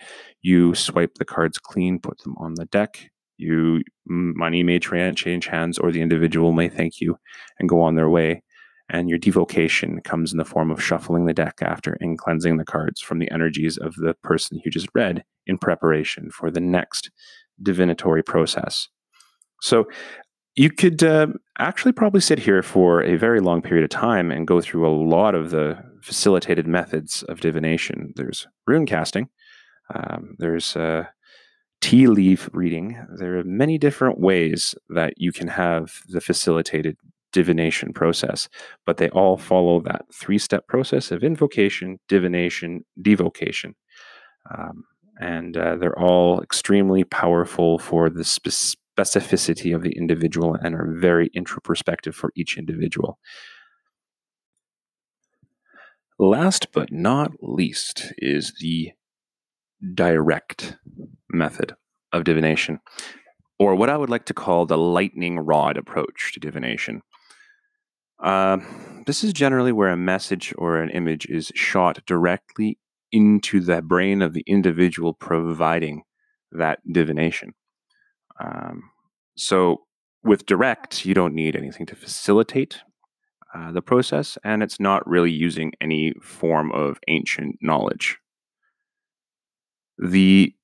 You 0.42 0.74
swipe 0.74 1.14
the 1.14 1.24
cards 1.24 1.58
clean, 1.58 1.98
put 1.98 2.18
them 2.22 2.34
on 2.38 2.54
the 2.54 2.66
deck. 2.66 3.10
You 3.38 3.82
money 4.06 4.62
may 4.62 4.78
tra- 4.78 5.14
change 5.14 5.46
hands, 5.46 5.78
or 5.78 5.92
the 5.92 6.02
individual 6.02 6.52
may 6.52 6.68
thank 6.68 7.00
you 7.00 7.16
and 7.58 7.68
go 7.68 7.80
on 7.80 7.94
their 7.94 8.10
way. 8.10 8.42
And 8.88 9.08
your 9.08 9.18
devocation 9.18 10.00
comes 10.02 10.32
in 10.32 10.38
the 10.38 10.44
form 10.44 10.70
of 10.70 10.82
shuffling 10.82 11.24
the 11.24 11.32
deck 11.32 11.58
after 11.62 11.96
and 12.00 12.18
cleansing 12.18 12.56
the 12.56 12.64
cards 12.64 13.00
from 13.00 13.20
the 13.20 13.30
energies 13.30 13.78
of 13.78 13.94
the 13.94 14.14
person 14.22 14.60
you 14.64 14.70
just 14.70 14.88
read 14.94 15.24
in 15.46 15.56
preparation 15.56 16.30
for 16.30 16.50
the 16.50 16.60
next 16.60 17.10
divinatory 17.62 18.22
process. 18.22 18.88
So 19.62 19.86
you 20.54 20.70
could 20.70 21.02
uh, 21.02 21.28
actually 21.58 21.92
probably 21.92 22.20
sit 22.20 22.38
here 22.38 22.62
for 22.62 23.02
a 23.02 23.16
very 23.16 23.40
long 23.40 23.62
period 23.62 23.84
of 23.84 23.90
time 23.90 24.30
and 24.30 24.46
go 24.46 24.60
through 24.60 24.86
a 24.86 24.92
lot 24.92 25.34
of 25.34 25.50
the 25.50 25.78
facilitated 26.02 26.66
methods 26.66 27.22
of 27.24 27.40
divination. 27.40 28.12
There's 28.16 28.46
rune 28.66 28.86
casting, 28.86 29.28
um, 29.94 30.36
there's 30.38 30.76
uh, 30.76 31.04
tea 31.80 32.06
leaf 32.06 32.48
reading. 32.52 33.04
There 33.18 33.38
are 33.38 33.44
many 33.44 33.78
different 33.78 34.20
ways 34.20 34.74
that 34.90 35.14
you 35.16 35.32
can 35.32 35.48
have 35.48 36.02
the 36.08 36.20
facilitated 36.20 36.96
divination 37.32 37.92
process, 37.92 38.48
but 38.84 38.98
they 38.98 39.08
all 39.10 39.38
follow 39.38 39.80
that 39.80 40.04
three 40.12 40.38
step 40.38 40.66
process 40.68 41.10
of 41.10 41.24
invocation, 41.24 41.98
divination, 42.08 42.84
devocation. 43.00 43.74
Um, 44.50 44.84
and 45.18 45.56
uh, 45.56 45.76
they're 45.76 45.98
all 45.98 46.42
extremely 46.42 47.04
powerful 47.04 47.78
for 47.78 48.10
the 48.10 48.24
specific 48.24 48.81
specificity 48.96 49.74
of 49.74 49.82
the 49.82 49.96
individual 49.96 50.54
and 50.54 50.74
are 50.74 50.96
very 50.98 51.30
introspective 51.34 52.14
for 52.14 52.32
each 52.36 52.58
individual. 52.58 53.18
Last 56.18 56.68
but 56.72 56.92
not 56.92 57.32
least 57.40 58.12
is 58.18 58.54
the 58.60 58.92
direct 59.94 60.76
method 61.30 61.74
of 62.12 62.24
divination, 62.24 62.80
or 63.58 63.74
what 63.74 63.88
I 63.88 63.96
would 63.96 64.10
like 64.10 64.26
to 64.26 64.34
call 64.34 64.66
the 64.66 64.78
lightning 64.78 65.38
rod 65.38 65.76
approach 65.76 66.32
to 66.34 66.40
divination. 66.40 67.02
Uh, 68.22 68.58
this 69.06 69.24
is 69.24 69.32
generally 69.32 69.72
where 69.72 69.88
a 69.88 69.96
message 69.96 70.54
or 70.56 70.76
an 70.76 70.90
image 70.90 71.26
is 71.26 71.50
shot 71.54 72.04
directly 72.06 72.78
into 73.10 73.60
the 73.60 73.82
brain 73.82 74.22
of 74.22 74.32
the 74.32 74.44
individual 74.46 75.12
providing 75.12 76.02
that 76.52 76.78
divination. 76.90 77.54
Um, 78.40 78.90
so 79.36 79.82
with 80.22 80.46
direct, 80.46 81.04
you 81.04 81.14
don't 81.14 81.34
need 81.34 81.56
anything 81.56 81.86
to 81.86 81.96
facilitate 81.96 82.78
uh, 83.54 83.72
the 83.72 83.82
process, 83.82 84.38
and 84.44 84.62
it's 84.62 84.80
not 84.80 85.06
really 85.06 85.30
using 85.30 85.72
any 85.80 86.14
form 86.22 86.72
of 86.72 86.98
ancient 87.08 87.56
knowledge. 87.60 88.18
The 89.98 90.54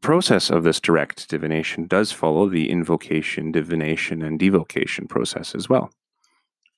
process 0.00 0.50
of 0.50 0.62
this 0.62 0.80
direct 0.80 1.28
divination 1.28 1.86
does 1.86 2.12
follow 2.12 2.48
the 2.48 2.70
invocation, 2.70 3.52
divination, 3.52 4.22
and 4.22 4.38
devocation 4.38 5.08
process 5.08 5.54
as 5.54 5.68
well. 5.68 5.90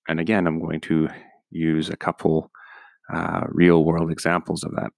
And 0.08 0.18
again, 0.18 0.46
I'm 0.46 0.60
going 0.60 0.80
to 0.82 1.08
use 1.50 1.88
a 1.88 1.96
couple 1.96 2.50
uh, 3.12 3.42
real 3.48 3.84
world 3.84 4.10
examples 4.10 4.64
of 4.64 4.72
that. 4.72 4.92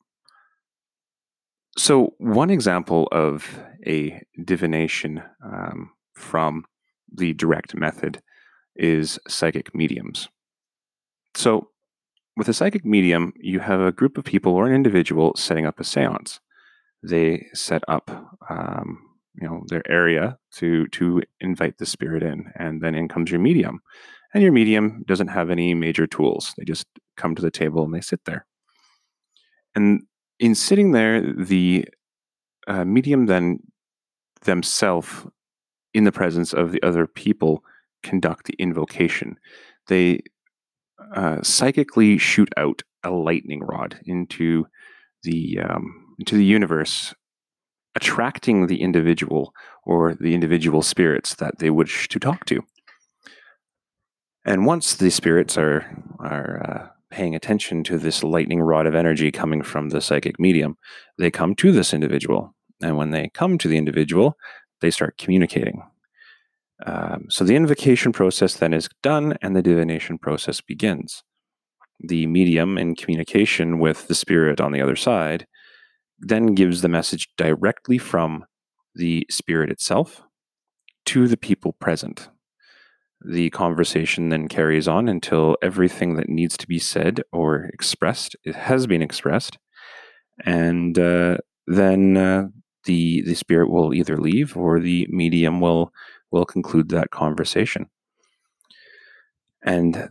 So, 1.76 2.14
one 2.18 2.50
example 2.50 3.08
of 3.10 3.58
a 3.84 4.22
divination 4.44 5.22
um, 5.44 5.90
from 6.14 6.64
the 7.12 7.32
direct 7.34 7.74
method 7.74 8.22
is 8.76 9.18
psychic 9.26 9.74
mediums. 9.74 10.28
So, 11.34 11.70
with 12.36 12.48
a 12.48 12.52
psychic 12.52 12.84
medium, 12.84 13.32
you 13.36 13.58
have 13.60 13.80
a 13.80 13.92
group 13.92 14.16
of 14.18 14.24
people 14.24 14.52
or 14.52 14.66
an 14.66 14.74
individual 14.74 15.34
setting 15.36 15.66
up 15.66 15.80
a 15.80 15.84
séance. 15.84 16.38
They 17.02 17.46
set 17.54 17.82
up, 17.88 18.10
um, 18.48 18.98
you 19.34 19.48
know, 19.48 19.64
their 19.68 19.88
area 19.90 20.38
to 20.56 20.86
to 20.88 21.22
invite 21.40 21.78
the 21.78 21.86
spirit 21.86 22.22
in, 22.22 22.52
and 22.56 22.82
then 22.82 22.94
in 22.94 23.08
comes 23.08 23.30
your 23.30 23.40
medium. 23.40 23.80
And 24.32 24.42
your 24.42 24.52
medium 24.52 25.04
doesn't 25.06 25.28
have 25.28 25.50
any 25.50 25.74
major 25.74 26.06
tools; 26.06 26.54
they 26.56 26.64
just 26.64 26.86
come 27.16 27.34
to 27.34 27.42
the 27.42 27.50
table 27.50 27.84
and 27.84 27.92
they 27.92 28.00
sit 28.00 28.24
there. 28.26 28.46
And 29.74 30.02
in 30.38 30.54
sitting 30.54 30.92
there, 30.92 31.20
the 31.20 31.86
uh, 32.66 32.84
medium 32.84 33.26
then 33.26 33.60
themselves, 34.42 35.26
in 35.92 36.04
the 36.04 36.12
presence 36.12 36.52
of 36.52 36.72
the 36.72 36.82
other 36.82 37.06
people, 37.06 37.62
conduct 38.02 38.46
the 38.46 38.54
invocation. 38.58 39.38
They 39.88 40.20
uh, 41.14 41.42
psychically 41.42 42.18
shoot 42.18 42.48
out 42.56 42.82
a 43.02 43.10
lightning 43.10 43.60
rod 43.60 44.00
into 44.04 44.66
the 45.22 45.58
um, 45.60 46.14
into 46.18 46.36
the 46.36 46.44
universe, 46.44 47.14
attracting 47.94 48.66
the 48.66 48.80
individual 48.80 49.52
or 49.84 50.14
the 50.14 50.34
individual 50.34 50.82
spirits 50.82 51.34
that 51.36 51.58
they 51.58 51.70
wish 51.70 52.08
to 52.08 52.18
talk 52.18 52.44
to. 52.46 52.60
And 54.44 54.66
once 54.66 54.94
the 54.94 55.10
spirits 55.10 55.56
are 55.58 55.86
are 56.18 56.62
uh, 56.62 56.93
paying 57.14 57.36
attention 57.36 57.84
to 57.84 57.96
this 57.96 58.24
lightning 58.24 58.60
rod 58.60 58.86
of 58.86 58.94
energy 58.96 59.30
coming 59.30 59.62
from 59.62 59.90
the 59.90 60.00
psychic 60.00 60.40
medium, 60.40 60.76
they 61.16 61.30
come 61.30 61.54
to 61.54 61.70
this 61.70 61.94
individual. 61.94 62.52
And 62.82 62.96
when 62.96 63.10
they 63.10 63.30
come 63.32 63.56
to 63.58 63.68
the 63.68 63.78
individual, 63.78 64.36
they 64.80 64.90
start 64.90 65.16
communicating. 65.16 65.80
Um, 66.84 67.26
so 67.30 67.44
the 67.44 67.54
invocation 67.54 68.12
process 68.12 68.56
then 68.56 68.74
is 68.74 68.88
done 69.00 69.38
and 69.40 69.54
the 69.54 69.62
divination 69.62 70.18
process 70.18 70.60
begins. 70.60 71.22
The 72.00 72.26
medium 72.26 72.76
in 72.76 72.96
communication 72.96 73.78
with 73.78 74.08
the 74.08 74.16
spirit 74.16 74.60
on 74.60 74.72
the 74.72 74.80
other 74.80 74.96
side 74.96 75.46
then 76.18 76.54
gives 76.54 76.82
the 76.82 76.88
message 76.88 77.28
directly 77.36 77.96
from 77.96 78.44
the 78.96 79.24
spirit 79.30 79.70
itself 79.70 80.22
to 81.06 81.28
the 81.28 81.36
people 81.36 81.74
present. 81.74 82.28
The 83.24 83.50
conversation 83.50 84.28
then 84.28 84.48
carries 84.48 84.86
on 84.86 85.08
until 85.08 85.56
everything 85.62 86.16
that 86.16 86.28
needs 86.28 86.56
to 86.58 86.68
be 86.68 86.78
said 86.78 87.22
or 87.32 87.64
expressed 87.72 88.36
has 88.54 88.86
been 88.86 89.02
expressed, 89.02 89.58
and 90.44 90.98
uh, 90.98 91.38
then 91.66 92.16
uh, 92.16 92.48
the 92.84 93.22
the 93.22 93.34
spirit 93.34 93.70
will 93.70 93.94
either 93.94 94.16
leave 94.16 94.56
or 94.56 94.80
the 94.80 95.06
medium 95.10 95.60
will 95.60 95.92
will 96.30 96.44
conclude 96.44 96.88
that 96.90 97.10
conversation. 97.10 97.86
And 99.64 100.10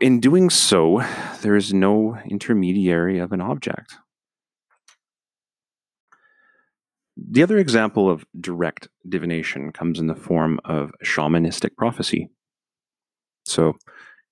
in 0.00 0.20
doing 0.20 0.48
so, 0.48 1.02
there 1.40 1.56
is 1.56 1.74
no 1.74 2.18
intermediary 2.26 3.18
of 3.18 3.32
an 3.32 3.40
object. 3.40 3.96
The 7.30 7.42
other 7.42 7.58
example 7.58 8.10
of 8.10 8.24
direct 8.40 8.88
divination 9.08 9.72
comes 9.72 9.98
in 9.98 10.06
the 10.06 10.14
form 10.14 10.60
of 10.64 10.92
shamanistic 11.04 11.76
prophecy. 11.76 12.30
So 13.44 13.74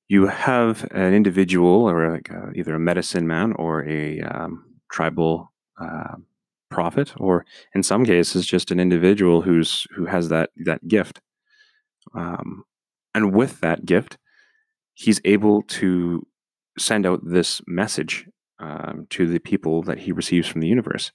you 0.09 0.27
have 0.27 0.87
an 0.91 1.15
individual, 1.15 1.89
or 1.89 2.13
like 2.13 2.31
a, 2.31 2.51
either 2.55 2.75
a 2.75 2.81
medicine 2.81 3.27
man 3.27 3.53
or 3.53 3.87
a 3.89 4.21
um, 4.21 4.65
tribal 4.91 5.53
uh, 5.81 6.17
prophet, 6.71 7.13
or 7.17 7.45
in 7.75 7.83
some 7.83 8.05
cases, 8.05 8.47
just 8.47 8.71
an 8.71 8.81
individual 8.81 9.43
who's 9.43 9.87
who 9.95 10.07
has 10.07 10.29
that 10.29 10.51
that 10.65 10.87
gift. 10.89 11.21
Um, 12.15 12.65
and 13.15 13.35
with 13.35 13.61
that 13.61 13.85
gift, 13.85 14.19
he's 14.95 15.21
able 15.25 15.63
to 15.63 16.27
send 16.79 17.07
out 17.07 17.21
this 17.25 17.61
message 17.67 18.27
um, 18.59 19.07
to 19.11 19.27
the 19.27 19.39
people 19.39 19.83
that 19.83 19.99
he 19.99 20.13
receives 20.13 20.49
from 20.49 20.61
the 20.61 20.69
universe. 20.69 21.13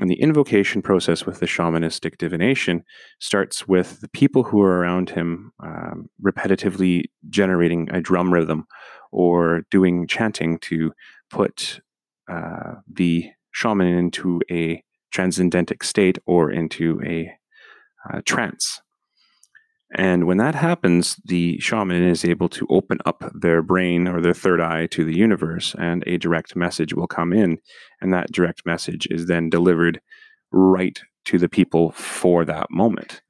And 0.00 0.08
the 0.10 0.20
invocation 0.20 0.80
process 0.80 1.26
with 1.26 1.40
the 1.40 1.46
shamanistic 1.46 2.16
divination 2.16 2.84
starts 3.18 3.68
with 3.68 4.00
the 4.00 4.08
people 4.08 4.42
who 4.42 4.62
are 4.62 4.78
around 4.78 5.10
him 5.10 5.52
um, 5.62 6.08
repetitively 6.22 7.04
generating 7.28 7.86
a 7.92 8.00
drum 8.00 8.32
rhythm 8.32 8.66
or 9.12 9.62
doing 9.70 10.06
chanting 10.06 10.58
to 10.60 10.92
put 11.28 11.80
uh, 12.28 12.76
the 12.90 13.30
shaman 13.52 13.86
into 13.88 14.40
a 14.50 14.82
transcendentic 15.10 15.84
state 15.84 16.16
or 16.24 16.50
into 16.50 16.98
a 17.04 17.30
uh, 18.10 18.22
trance. 18.24 18.80
And 19.92 20.26
when 20.26 20.36
that 20.36 20.54
happens, 20.54 21.16
the 21.24 21.58
shaman 21.58 22.02
is 22.02 22.24
able 22.24 22.48
to 22.50 22.66
open 22.70 22.98
up 23.04 23.24
their 23.34 23.60
brain 23.60 24.06
or 24.06 24.20
their 24.20 24.34
third 24.34 24.60
eye 24.60 24.86
to 24.86 25.04
the 25.04 25.16
universe, 25.16 25.74
and 25.78 26.04
a 26.06 26.16
direct 26.16 26.54
message 26.54 26.94
will 26.94 27.08
come 27.08 27.32
in. 27.32 27.58
And 28.00 28.12
that 28.12 28.30
direct 28.30 28.64
message 28.64 29.08
is 29.10 29.26
then 29.26 29.50
delivered 29.50 30.00
right 30.52 31.00
to 31.24 31.38
the 31.38 31.48
people 31.48 31.90
for 31.92 32.44
that 32.44 32.70
moment. 32.70 33.20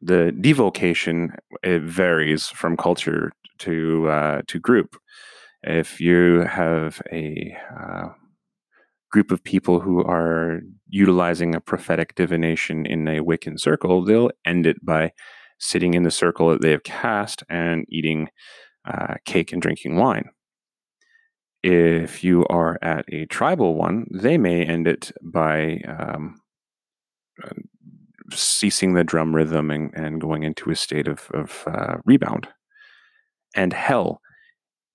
The 0.00 0.32
devocation 0.32 1.34
it 1.62 1.82
varies 1.82 2.48
from 2.48 2.76
culture 2.76 3.32
to 3.58 4.08
uh, 4.08 4.42
to 4.48 4.58
group. 4.58 4.96
If 5.62 6.00
you 6.00 6.40
have 6.40 7.00
a 7.12 7.56
uh, 7.78 8.08
group 9.10 9.30
of 9.30 9.44
people 9.44 9.78
who 9.78 10.02
are 10.02 10.60
utilizing 10.88 11.54
a 11.54 11.60
prophetic 11.60 12.14
divination 12.16 12.86
in 12.86 13.06
a 13.06 13.20
Wiccan 13.20 13.60
circle, 13.60 14.04
they'll 14.04 14.30
end 14.44 14.66
it 14.66 14.84
by 14.84 15.12
sitting 15.62 15.94
in 15.94 16.02
the 16.02 16.10
circle 16.10 16.50
that 16.50 16.60
they 16.60 16.72
have 16.72 16.82
cast 16.82 17.44
and 17.48 17.86
eating 17.88 18.28
uh, 18.84 19.14
cake 19.24 19.52
and 19.52 19.62
drinking 19.62 19.96
wine. 19.96 20.28
If 21.62 22.24
you 22.24 22.44
are 22.50 22.78
at 22.82 23.04
a 23.12 23.26
tribal 23.26 23.76
one, 23.76 24.06
they 24.10 24.36
may 24.36 24.64
end 24.64 24.88
it 24.88 25.12
by 25.22 25.80
um, 25.86 26.40
uh, 27.42 27.54
ceasing 28.32 28.94
the 28.94 29.04
drum 29.04 29.34
rhythm 29.34 29.70
and, 29.70 29.94
and, 29.94 30.20
going 30.20 30.42
into 30.42 30.70
a 30.70 30.76
state 30.76 31.06
of, 31.06 31.30
of 31.32 31.62
uh, 31.66 31.98
rebound. 32.04 32.48
And 33.54 33.72
hell, 33.72 34.20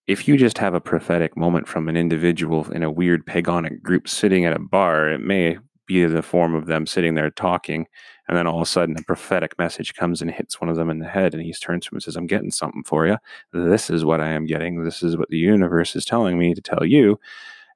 if 0.08 0.28
you 0.28 0.36
just 0.36 0.58
have 0.58 0.74
a 0.74 0.82
prophetic 0.82 1.38
moment 1.38 1.68
from 1.68 1.88
an 1.88 1.96
individual 1.96 2.70
in 2.72 2.84
a 2.84 2.92
weird 2.92 3.26
pagonic 3.26 3.82
group 3.82 4.10
sitting 4.10 4.44
at 4.44 4.56
a 4.56 4.60
bar, 4.60 5.10
it 5.10 5.22
may 5.22 5.58
be 5.86 6.04
the 6.04 6.22
form 6.22 6.54
of 6.54 6.66
them 6.66 6.86
sitting 6.86 7.16
there 7.16 7.30
talking 7.30 7.86
and 8.28 8.38
then 8.38 8.48
all 8.48 8.58
of 8.58 8.64
a 8.64 8.66
sudden, 8.66 8.98
a 8.98 9.04
prophetic 9.04 9.58
message 9.58 9.94
comes 9.96 10.22
and 10.22 10.30
hits 10.30 10.60
one 10.60 10.70
of 10.70 10.76
them 10.76 10.90
in 10.90 11.00
the 11.00 11.08
head, 11.08 11.34
and 11.34 11.42
he 11.42 11.54
turns 11.54 11.86
to 11.86 11.92
him 11.92 11.96
and 11.96 12.04
says, 12.04 12.18
I'm 12.18 12.28
getting 12.28 12.52
something 12.52 12.84
for 12.84 13.08
you. 13.08 13.18
This 13.54 13.90
is 13.90 14.04
what 14.04 14.20
I 14.20 14.30
am 14.30 14.46
getting. 14.46 14.84
This 14.84 15.02
is 15.02 15.16
what 15.16 15.30
the 15.30 15.38
universe 15.38 15.96
is 15.96 16.04
telling 16.04 16.38
me 16.38 16.54
to 16.54 16.62
tell 16.62 16.84
you. 16.84 17.20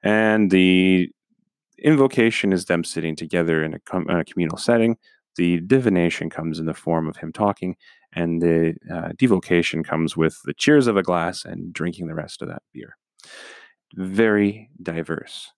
And 0.02 0.50
the 0.50 1.10
invocation 1.78 2.52
is 2.52 2.66
them 2.66 2.84
sitting 2.84 3.16
together 3.16 3.64
in 3.64 3.74
a, 3.74 3.78
com- 3.80 4.08
a 4.08 4.24
communal 4.24 4.58
setting. 4.58 4.98
The 5.36 5.60
divination 5.60 6.28
comes 6.28 6.58
in 6.58 6.66
the 6.66 6.74
form 6.74 7.08
of 7.08 7.16
him 7.16 7.32
talking, 7.32 7.76
and 8.12 8.42
the 8.42 8.74
uh, 8.92 9.12
devocation 9.16 9.82
comes 9.82 10.18
with 10.18 10.38
the 10.44 10.52
cheers 10.52 10.86
of 10.86 10.98
a 10.98 11.02
glass 11.02 11.46
and 11.46 11.72
drinking 11.72 12.08
the 12.08 12.14
rest 12.14 12.42
of 12.42 12.48
that 12.48 12.62
beer. 12.74 12.98
Very 13.94 14.68
diverse, 14.82 15.50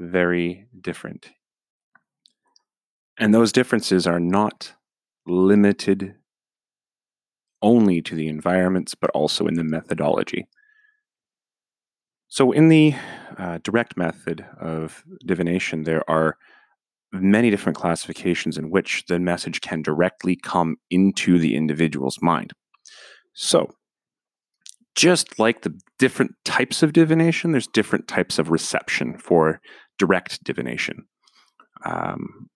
very 0.00 0.66
different 0.80 1.30
and 3.20 3.34
those 3.34 3.52
differences 3.52 4.06
are 4.06 4.18
not 4.18 4.72
limited 5.26 6.16
only 7.62 8.00
to 8.00 8.14
the 8.14 8.28
environments, 8.28 8.94
but 8.94 9.10
also 9.10 9.46
in 9.46 9.54
the 9.54 9.62
methodology. 9.62 10.48
So, 12.28 12.52
in 12.52 12.68
the 12.68 12.94
uh, 13.36 13.58
direct 13.62 13.96
method 13.96 14.46
of 14.58 15.04
divination, 15.26 15.82
there 15.82 16.08
are 16.08 16.38
many 17.12 17.50
different 17.50 17.76
classifications 17.76 18.56
in 18.56 18.70
which 18.70 19.04
the 19.08 19.18
message 19.18 19.60
can 19.60 19.82
directly 19.82 20.36
come 20.36 20.76
into 20.90 21.38
the 21.38 21.56
individual's 21.56 22.22
mind. 22.22 22.52
So, 23.34 23.74
just 24.94 25.38
like 25.38 25.62
the 25.62 25.78
different 25.98 26.32
types 26.44 26.82
of 26.82 26.92
divination, 26.92 27.52
there's 27.52 27.66
different 27.66 28.08
types 28.08 28.38
of 28.38 28.50
reception 28.50 29.18
for 29.18 29.60
direct 29.98 30.42
divination. 30.42 31.06
Um, 31.84 32.49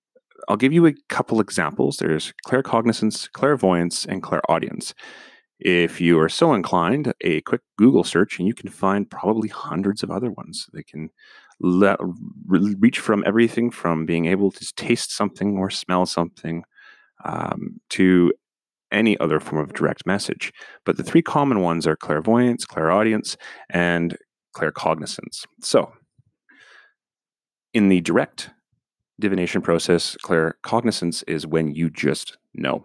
I'll 0.49 0.57
give 0.57 0.73
you 0.73 0.87
a 0.87 0.95
couple 1.09 1.41
examples. 1.41 1.97
There's 1.97 2.33
claircognizance, 2.47 3.31
clairvoyance, 3.33 4.05
and 4.05 4.23
clairaudience. 4.23 4.95
If 5.61 6.01
you 6.01 6.19
are 6.21 6.29
so 6.29 6.53
inclined, 6.53 7.13
a 7.21 7.41
quick 7.43 7.63
Google 7.79 8.05
search 8.05 8.39
and 8.39 8.49
you 8.49 8.55
can 8.55 8.71
find 8.71 9.09
probably 9.09 9.49
hundreds 9.49 10.03
of 10.03 10.11
other 10.11 10.31
ones. 10.31 10.67
They 10.73 10.83
can 10.83 11.11
le- 11.61 11.97
reach 12.47 12.99
from 12.99 13.23
everything 13.27 13.71
from 13.71 14.05
being 14.05 14.27
able 14.27 14.51
to 14.51 14.75
taste 14.75 15.13
something 15.13 15.57
or 15.57 15.71
smell 15.71 16.07
something 16.07 16.65
um, 17.25 17.81
to 17.91 18.33
any 18.93 19.19
other 19.19 19.41
form 19.41 19.63
of 19.63 19.73
direct 19.73 20.07
message. 20.07 20.53
But 20.85 20.97
the 20.97 21.03
three 21.03 21.23
common 21.23 21.61
ones 21.61 21.87
are 21.87 21.97
clairvoyance, 21.97 22.65
clairaudience, 22.65 23.37
and 23.71 24.17
claircognizance. 24.57 25.45
So, 25.61 25.93
in 27.73 27.89
the 27.89 28.01
direct 28.01 28.51
divination 29.21 29.63
process, 29.63 30.17
claircognizance, 30.25 31.23
is 31.27 31.47
when 31.47 31.75
you 31.75 31.91
just 31.91 32.37
know. 32.55 32.85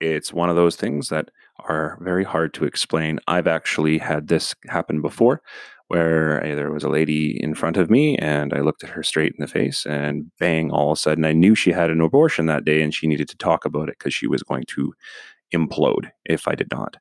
It's 0.00 0.32
one 0.32 0.50
of 0.50 0.56
those 0.56 0.76
things 0.76 1.08
that 1.08 1.30
are 1.60 1.98
very 2.00 2.24
hard 2.24 2.54
to 2.54 2.64
explain. 2.64 3.18
I've 3.26 3.48
actually 3.48 3.98
had 3.98 4.28
this 4.28 4.54
happen 4.68 5.02
before 5.02 5.42
where 5.88 6.40
there 6.44 6.70
was 6.70 6.84
a 6.84 6.88
lady 6.88 7.42
in 7.42 7.54
front 7.54 7.76
of 7.78 7.90
me 7.90 8.16
and 8.18 8.52
I 8.52 8.60
looked 8.60 8.84
at 8.84 8.90
her 8.90 9.02
straight 9.02 9.32
in 9.32 9.40
the 9.40 9.48
face 9.48 9.86
and 9.86 10.30
bang, 10.38 10.70
all 10.70 10.92
of 10.92 10.98
a 10.98 11.00
sudden 11.00 11.24
I 11.24 11.32
knew 11.32 11.54
she 11.54 11.72
had 11.72 11.90
an 11.90 12.02
abortion 12.02 12.46
that 12.46 12.64
day 12.64 12.82
and 12.82 12.94
she 12.94 13.06
needed 13.06 13.28
to 13.30 13.36
talk 13.36 13.64
about 13.64 13.88
it 13.88 13.96
because 13.98 14.12
she 14.14 14.26
was 14.26 14.42
going 14.42 14.64
to 14.68 14.92
implode 15.52 16.10
if 16.26 16.46
I 16.46 16.54
did 16.54 16.70
not. 16.70 16.98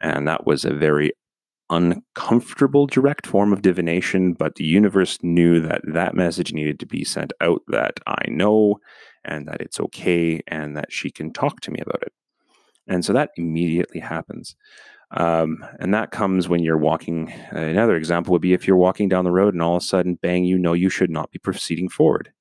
And 0.00 0.26
that 0.26 0.44
was 0.44 0.64
a 0.64 0.74
very 0.74 1.12
uncomfortable 1.70 2.86
direct 2.86 3.26
form 3.26 3.52
of 3.52 3.62
divination, 3.62 4.32
but 4.32 4.54
the 4.54 4.64
universe 4.64 5.18
knew 5.22 5.60
that 5.60 5.80
that 5.84 6.14
message 6.14 6.52
needed 6.52 6.78
to 6.80 6.86
be 6.86 7.04
sent 7.04 7.32
out 7.40 7.62
that 7.68 8.00
I 8.06 8.28
know 8.28 8.78
and 9.24 9.46
that 9.48 9.60
it's 9.60 9.80
okay 9.80 10.40
and 10.46 10.76
that 10.76 10.92
she 10.92 11.10
can 11.10 11.32
talk 11.32 11.60
to 11.62 11.70
me 11.70 11.80
about 11.80 12.02
it. 12.02 12.12
And 12.86 13.04
so 13.04 13.12
that 13.12 13.30
immediately 13.36 14.00
happens. 14.00 14.54
Um, 15.10 15.64
and 15.80 15.92
that 15.94 16.10
comes 16.10 16.48
when 16.48 16.62
you're 16.62 16.78
walking. 16.78 17.32
Uh, 17.52 17.58
another 17.58 17.96
example 17.96 18.32
would 18.32 18.42
be 18.42 18.52
if 18.52 18.66
you're 18.66 18.76
walking 18.76 19.08
down 19.08 19.24
the 19.24 19.32
road 19.32 19.54
and 19.54 19.62
all 19.62 19.76
of 19.76 19.82
a 19.82 19.86
sudden, 19.86 20.18
bang, 20.20 20.44
you 20.44 20.58
know 20.58 20.72
you 20.72 20.88
should 20.88 21.10
not 21.10 21.30
be 21.30 21.38
proceeding 21.38 21.88
forward. 21.88 22.32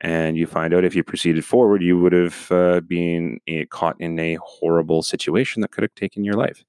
And 0.00 0.36
you 0.36 0.46
find 0.46 0.74
out 0.74 0.84
if 0.84 0.94
you 0.94 1.02
proceeded 1.02 1.44
forward, 1.44 1.82
you 1.82 1.98
would 1.98 2.12
have 2.12 2.52
uh, 2.52 2.80
been 2.80 3.40
uh, 3.48 3.64
caught 3.70 3.96
in 3.98 4.18
a 4.18 4.36
horrible 4.42 5.02
situation 5.02 5.62
that 5.62 5.70
could 5.70 5.82
have 5.82 5.94
taken 5.94 6.22
your 6.22 6.34
life 6.34 6.64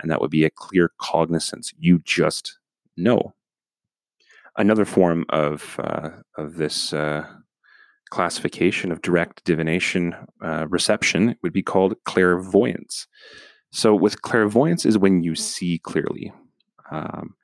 and 0.00 0.10
that 0.10 0.20
would 0.20 0.30
be 0.30 0.44
a 0.44 0.50
claircognizance. 0.50 1.72
You 1.78 2.00
just 2.04 2.58
know. 2.96 3.34
Another 4.56 4.84
form 4.84 5.24
of 5.30 5.78
uh, 5.82 6.10
of 6.36 6.56
this 6.56 6.92
uh, 6.92 7.24
classification 8.10 8.92
of 8.92 9.00
direct 9.00 9.44
divination 9.44 10.14
uh, 10.42 10.66
reception 10.68 11.36
would 11.42 11.52
be 11.52 11.62
called 11.62 11.94
clairvoyance. 12.04 13.06
So, 13.72 13.94
with 13.94 14.22
clairvoyance 14.22 14.84
is 14.84 14.98
when 14.98 15.22
you 15.22 15.34
see 15.34 15.78
clearly. 15.78 16.32
Um, 16.90 17.36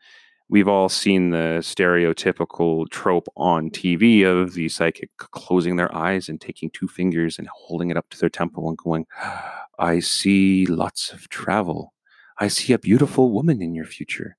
we've 0.49 0.69
all 0.69 0.89
seen 0.89 1.31
the 1.31 1.59
stereotypical 1.61 2.89
trope 2.91 3.29
on 3.37 3.71
TV 3.71 4.25
of 4.25 4.55
the 4.55 4.69
psychic 4.69 5.17
closing 5.19 5.77
their 5.77 5.95
eyes 5.95 6.29
and 6.29 6.41
taking 6.41 6.71
two 6.71 6.89
fingers 6.89 7.39
and 7.39 7.49
holding 7.53 7.91
it 7.91 7.97
up 7.97 8.09
to 8.11 8.19
their 8.19 8.29
temple 8.29 8.69
and 8.69 8.77
going, 8.77 9.07
I 9.79 10.01
see 10.01 10.67
lots 10.67 11.13
of 11.13 11.29
travel. 11.29 11.95
I 12.39 12.49
see 12.49 12.73
a 12.73 12.79
beautiful 12.79 13.31
woman 13.31 13.63
in 13.63 13.75
your 13.75 13.87
future. 13.87 14.37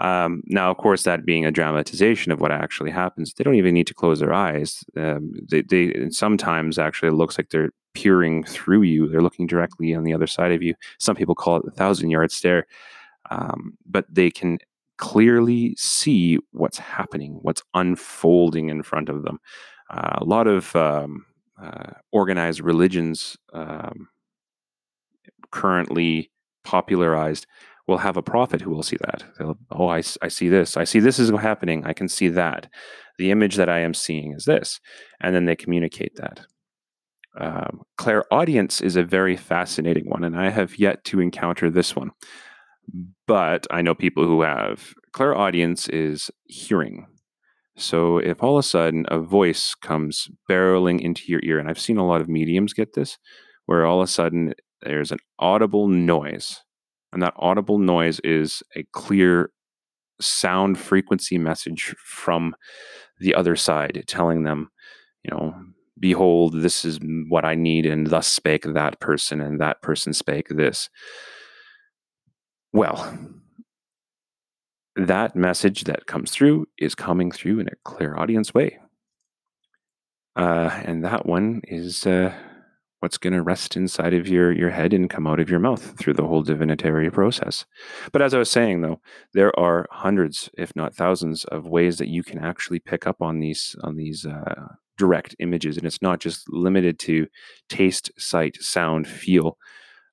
Um, 0.00 0.42
now, 0.46 0.70
of 0.70 0.78
course, 0.78 1.02
that 1.02 1.26
being 1.26 1.44
a 1.44 1.50
dramatization 1.50 2.32
of 2.32 2.40
what 2.40 2.50
actually 2.50 2.90
happens, 2.90 3.34
they 3.34 3.44
don't 3.44 3.56
even 3.56 3.74
need 3.74 3.86
to 3.88 3.94
close 3.94 4.18
their 4.20 4.32
eyes. 4.32 4.82
Um, 4.96 5.34
they, 5.50 5.62
they 5.62 6.08
sometimes 6.10 6.78
actually 6.78 7.08
it 7.08 7.14
looks 7.14 7.36
like 7.36 7.50
they're 7.50 7.70
peering 7.94 8.44
through 8.44 8.82
you. 8.82 9.08
They're 9.08 9.22
looking 9.22 9.46
directly 9.46 9.94
on 9.94 10.04
the 10.04 10.14
other 10.14 10.26
side 10.26 10.52
of 10.52 10.62
you. 10.62 10.74
Some 10.98 11.16
people 11.16 11.34
call 11.34 11.56
it 11.56 11.64
the 11.64 11.70
thousand 11.70 12.10
yard 12.10 12.32
stare, 12.32 12.66
um, 13.30 13.76
but 13.84 14.06
they 14.08 14.30
can 14.30 14.58
clearly 14.96 15.74
see 15.76 16.38
what's 16.52 16.78
happening, 16.78 17.38
what's 17.42 17.62
unfolding 17.74 18.70
in 18.70 18.82
front 18.82 19.08
of 19.08 19.22
them. 19.22 19.38
Uh, 19.90 20.18
a 20.18 20.24
lot 20.24 20.46
of 20.46 20.74
um, 20.76 21.26
uh, 21.62 21.92
organized 22.10 22.60
religions 22.60 23.36
um, 23.52 24.08
currently 25.50 26.30
popularized 26.64 27.46
will 27.86 27.98
have 27.98 28.16
a 28.16 28.22
prophet 28.22 28.60
who 28.60 28.70
will 28.70 28.82
see 28.82 28.96
that. 29.00 29.24
They'll, 29.38 29.58
oh, 29.70 29.88
I, 29.88 30.02
I 30.22 30.28
see 30.28 30.48
this. 30.48 30.76
I 30.76 30.84
see 30.84 31.00
this 31.00 31.18
is 31.18 31.30
happening. 31.30 31.84
I 31.84 31.92
can 31.92 32.08
see 32.08 32.28
that. 32.28 32.68
The 33.18 33.30
image 33.30 33.56
that 33.56 33.68
I 33.68 33.80
am 33.80 33.94
seeing 33.94 34.32
is 34.32 34.44
this. 34.44 34.80
And 35.20 35.34
then 35.34 35.44
they 35.44 35.56
communicate 35.56 36.16
that. 36.16 36.40
Um, 37.38 37.82
clairaudience 37.96 38.80
is 38.80 38.96
a 38.96 39.04
very 39.04 39.36
fascinating 39.36 40.08
one, 40.08 40.24
and 40.24 40.36
I 40.36 40.50
have 40.50 40.78
yet 40.78 41.04
to 41.06 41.20
encounter 41.20 41.70
this 41.70 41.94
one. 41.94 42.10
But 43.26 43.66
I 43.70 43.82
know 43.82 43.94
people 43.94 44.24
who 44.24 44.42
have. 44.42 44.94
Clairaudience 45.12 45.88
is 45.88 46.30
hearing. 46.44 47.06
So 47.76 48.18
if 48.18 48.42
all 48.42 48.56
of 48.58 48.64
a 48.64 48.68
sudden 48.68 49.04
a 49.08 49.18
voice 49.20 49.74
comes 49.74 50.28
barreling 50.50 51.00
into 51.00 51.22
your 51.28 51.40
ear, 51.42 51.58
and 51.58 51.68
I've 51.68 51.78
seen 51.78 51.98
a 51.98 52.06
lot 52.06 52.20
of 52.20 52.28
mediums 52.28 52.72
get 52.72 52.94
this, 52.94 53.16
where 53.66 53.86
all 53.86 54.00
of 54.00 54.04
a 54.04 54.10
sudden 54.10 54.54
there's 54.82 55.12
an 55.12 55.18
audible 55.38 55.88
noise 55.88 56.62
and 57.12 57.22
that 57.22 57.34
audible 57.36 57.78
noise 57.78 58.20
is 58.20 58.62
a 58.76 58.84
clear 58.92 59.50
sound 60.20 60.78
frequency 60.78 61.38
message 61.38 61.94
from 62.04 62.54
the 63.18 63.34
other 63.34 63.56
side 63.56 64.04
telling 64.06 64.44
them, 64.44 64.70
you 65.24 65.30
know, 65.30 65.54
behold, 65.98 66.60
this 66.60 66.84
is 66.84 66.98
what 67.28 67.44
I 67.44 67.54
need, 67.54 67.84
and 67.84 68.06
thus 68.06 68.26
spake 68.26 68.62
that 68.64 69.00
person, 69.00 69.40
and 69.40 69.60
that 69.60 69.82
person 69.82 70.12
spake 70.12 70.48
this. 70.48 70.88
Well, 72.72 73.18
that 74.96 75.34
message 75.34 75.84
that 75.84 76.06
comes 76.06 76.30
through 76.30 76.66
is 76.78 76.94
coming 76.94 77.30
through 77.30 77.60
in 77.60 77.68
a 77.68 77.76
clairaudience 77.84 78.54
way. 78.54 78.78
Uh, 80.36 80.70
and 80.84 81.04
that 81.04 81.26
one 81.26 81.60
is 81.64 82.06
uh, 82.06 82.32
what's 83.00 83.18
going 83.18 83.32
to 83.32 83.42
rest 83.42 83.76
inside 83.76 84.14
of 84.14 84.28
your 84.28 84.52
your 84.52 84.70
head 84.70 84.92
and 84.92 85.10
come 85.10 85.26
out 85.26 85.40
of 85.40 85.50
your 85.50 85.58
mouth 85.58 85.98
through 85.98 86.14
the 86.14 86.26
whole 86.26 86.42
divinatory 86.42 87.10
process. 87.10 87.66
But 88.12 88.22
as 88.22 88.32
I 88.34 88.38
was 88.38 88.50
saying 88.50 88.82
though, 88.82 89.00
there 89.34 89.58
are 89.58 89.86
hundreds 89.90 90.50
if 90.56 90.76
not 90.76 90.94
thousands 90.94 91.44
of 91.46 91.66
ways 91.66 91.98
that 91.98 92.08
you 92.08 92.22
can 92.22 92.38
actually 92.38 92.78
pick 92.78 93.06
up 93.06 93.20
on 93.20 93.40
these 93.40 93.74
on 93.82 93.96
these 93.96 94.24
uh, 94.26 94.68
direct 94.96 95.34
images 95.38 95.76
and 95.76 95.86
it's 95.86 96.02
not 96.02 96.20
just 96.20 96.48
limited 96.50 96.98
to 97.00 97.26
taste, 97.68 98.10
sight, 98.18 98.56
sound, 98.60 99.08
feel. 99.08 99.56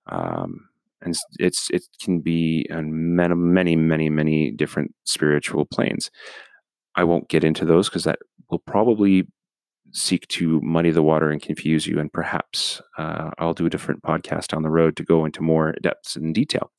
Um, 0.07 0.69
and 1.01 1.15
it's 1.39 1.69
it 1.69 1.83
can 2.01 2.21
be 2.21 2.67
on 2.71 3.15
many 3.15 3.35
many 3.35 3.75
many 3.75 4.09
many 4.09 4.51
different 4.51 4.95
spiritual 5.03 5.65
planes. 5.65 6.09
I 6.95 7.03
won't 7.03 7.29
get 7.29 7.43
into 7.43 7.65
those 7.65 7.89
because 7.89 8.05
that 8.05 8.19
will 8.49 8.59
probably 8.59 9.27
seek 9.97 10.27
to 10.27 10.61
muddy 10.61 10.91
the 10.91 11.03
water 11.03 11.31
and 11.31 11.41
confuse 11.41 11.87
you. 11.87 11.99
And 11.99 12.13
perhaps 12.13 12.81
uh, 12.97 13.31
I'll 13.39 13.53
do 13.55 13.65
a 13.65 13.69
different 13.69 14.03
podcast 14.03 14.55
on 14.55 14.61
the 14.61 14.69
road 14.69 14.95
to 14.97 15.03
go 15.03 15.25
into 15.25 15.41
more 15.41 15.73
depths 15.81 16.15
and 16.15 16.33
detail. 16.35 16.71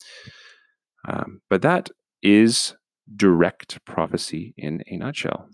Um, 1.08 1.40
but 1.50 1.62
that 1.62 1.90
is 2.22 2.76
direct 3.16 3.84
prophecy 3.84 4.54
in 4.56 4.82
a 4.86 4.96
nutshell. 4.96 5.48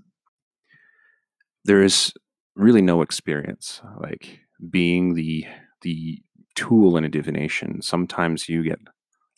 There 1.64 1.82
is 1.82 2.12
really 2.54 2.82
no 2.82 3.00
experience 3.00 3.80
like 3.98 4.40
being 4.70 5.14
the 5.14 5.46
the 5.82 6.22
tool 6.54 6.96
in 6.96 7.04
a 7.04 7.08
divination. 7.08 7.82
Sometimes 7.82 8.48
you 8.48 8.62
get 8.62 8.78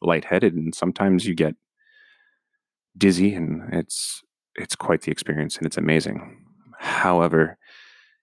lightheaded, 0.02 0.54
and 0.54 0.74
sometimes 0.74 1.26
you 1.26 1.34
get 1.34 1.54
dizzy, 2.96 3.34
and 3.34 3.72
it's 3.72 4.22
it's 4.56 4.74
quite 4.74 5.02
the 5.02 5.12
experience, 5.12 5.56
and 5.56 5.66
it's 5.66 5.76
amazing. 5.78 6.44
However, 6.78 7.58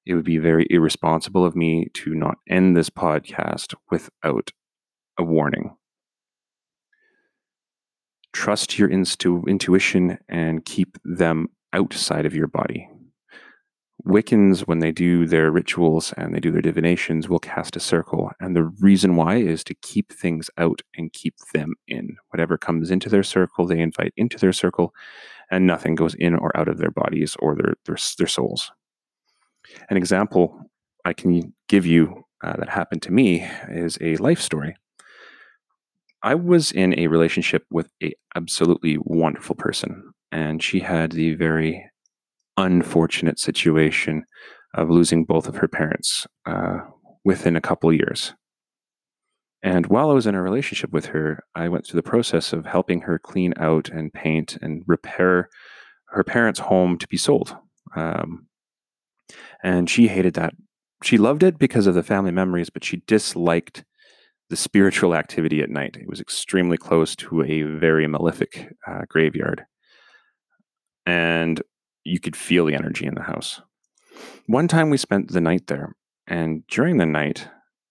it 0.06 0.16
would 0.16 0.26
be 0.26 0.38
very 0.38 0.68
irresponsible 0.70 1.46
of 1.46 1.56
me 1.56 1.88
to 1.94 2.13
not 2.13 2.38
end 2.50 2.76
this 2.76 2.89
podcast 2.89 3.74
without 3.89 4.52
a 5.18 5.24
warning. 5.24 5.76
Trust 8.34 8.80
your 8.80 8.89
instu- 8.89 9.48
intuition 9.48 10.18
and 10.28 10.66
keep 10.66 10.98
them 11.06 11.48
outside 11.72 12.26
of 12.26 12.36
your 12.36 12.48
body. 12.48 12.89
Wiccans, 14.06 14.62
when 14.62 14.80
they 14.80 14.92
do 14.92 15.26
their 15.26 15.50
rituals 15.50 16.13
and 16.18 16.36
they 16.36 16.39
do 16.39 16.52
their 16.52 16.62
divinations, 16.62 17.30
will 17.30 17.39
cast 17.39 17.78
a 17.78 17.80
circle. 17.80 18.32
And 18.42 18.56
the 18.56 18.63
reason 18.63 19.16
why 19.16 19.38
is 19.38 19.63
to 19.66 19.76
keep 19.76 20.12
things 20.12 20.50
out 20.58 20.82
and 20.98 21.13
keep 21.13 21.36
them 21.54 21.76
in. 21.88 22.18
Whatever 22.32 22.58
comes 22.58 22.92
into 22.92 23.08
their 23.08 23.24
circle, 23.24 23.66
they 23.66 23.80
invite 23.80 24.13
into 24.18 24.38
their 24.38 24.52
circle, 24.52 24.94
and 25.50 25.66
nothing 25.66 25.96
goes 25.96 26.16
in 26.16 26.36
or 26.36 26.56
out 26.58 26.68
of 26.68 26.80
their 26.80 26.92
bodies 26.92 27.38
or 27.39 27.56
their, 27.56 27.76
their, 27.86 27.98
their 28.18 28.28
souls. 28.28 28.72
An 29.90 29.98
example 29.98 30.70
I 31.06 31.14
can 31.14 31.54
give 31.68 31.86
you 31.86 32.24
uh, 32.44 32.56
that 32.58 32.70
happened 32.70 33.02
to 33.04 33.12
me 33.12 33.48
is 33.70 33.98
a 34.02 34.18
life 34.18 34.42
story. 34.42 34.76
I 36.22 36.36
was 36.36 36.72
in 36.72 36.98
a 36.98 37.08
relationship 37.08 37.66
with 37.70 37.90
a 38.02 38.14
absolutely 38.36 38.98
wonderful 39.00 39.56
person, 39.56 40.12
and 40.32 40.64
she 40.64 40.80
had 40.80 41.12
the 41.12 41.36
very 41.36 41.90
unfortunate 42.58 43.40
situation 43.40 44.24
of 44.74 44.90
losing 44.90 45.26
both 45.26 45.48
of 45.48 45.58
her 45.58 45.68
parents 45.68 46.26
uh, 46.46 46.80
within 47.24 47.56
a 47.56 47.62
couple 47.62 47.92
years. 47.92 48.34
And 49.62 49.88
while 49.88 50.10
I 50.10 50.14
was 50.14 50.28
in 50.28 50.36
a 50.36 50.42
relationship 50.42 50.92
with 50.92 51.08
her, 51.08 51.44
I 51.56 51.70
went 51.70 51.88
through 51.88 52.02
the 52.02 52.10
process 52.10 52.52
of 52.52 52.66
helping 52.66 53.02
her 53.02 53.18
clean 53.18 53.54
out 53.58 53.90
and 53.90 54.12
paint 54.12 54.58
and 54.62 54.84
repair 54.88 55.50
her 56.08 56.24
parents' 56.24 56.60
home 56.60 56.98
to 56.98 57.08
be 57.08 57.18
sold. 57.18 57.56
Um, 57.96 58.48
and 59.63 59.89
she 59.89 60.08
hated 60.08 60.34
that. 60.36 60.54
She 61.04 61.17
loved 61.17 61.43
it 61.43 61.58
because 61.58 61.88
of 61.88 61.95
the 61.95 62.04
family 62.04 62.32
memories, 62.32 62.69
but 62.69 62.84
she 62.84 63.04
disliked 63.08 63.84
the 64.49 64.56
spiritual 64.56 65.15
activity 65.15 65.62
at 65.62 65.69
night. 65.69 65.97
It 65.99 66.08
was 66.08 66.19
extremely 66.19 66.78
close 66.78 67.15
to 67.17 67.43
a 67.43 67.63
very 67.63 68.08
malefic 68.08 68.73
uh, 68.88 69.02
graveyard. 69.10 69.65
And 71.06 71.62
you 72.04 72.19
could 72.19 72.36
feel 72.36 72.65
the 72.65 72.76
energy 72.76 73.06
in 73.06 73.15
the 73.15 73.23
house. 73.23 73.62
One 74.47 74.67
time 74.67 74.89
we 74.89 74.97
spent 74.97 75.32
the 75.32 75.41
night 75.41 75.67
there, 75.67 75.95
and 76.28 76.65
during 76.67 76.97
the 76.97 77.06
night, 77.06 77.47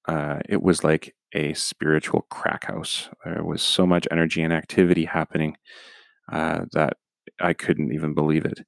uh, 0.07 0.41
it 0.49 0.63
was 0.63 0.85
like 0.85 1.15
a 1.35 1.55
spiritual 1.55 2.27
crack 2.31 2.67
house. 2.67 3.09
There 3.25 3.45
was 3.45 3.63
so 3.63 3.87
much 3.87 4.07
energy 4.11 4.43
and 4.43 4.53
activity 4.53 5.07
happening 5.07 5.57
uh, 6.31 6.67
that 6.73 6.97
I 7.41 7.55
couldn't 7.55 7.93
even 7.93 8.15
believe 8.15 8.45
it. 8.45 8.61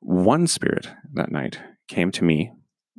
One 0.00 0.46
spirit 0.46 0.88
that 1.14 1.30
night 1.30 1.58
came 1.88 2.10
to 2.12 2.24
me 2.24 2.52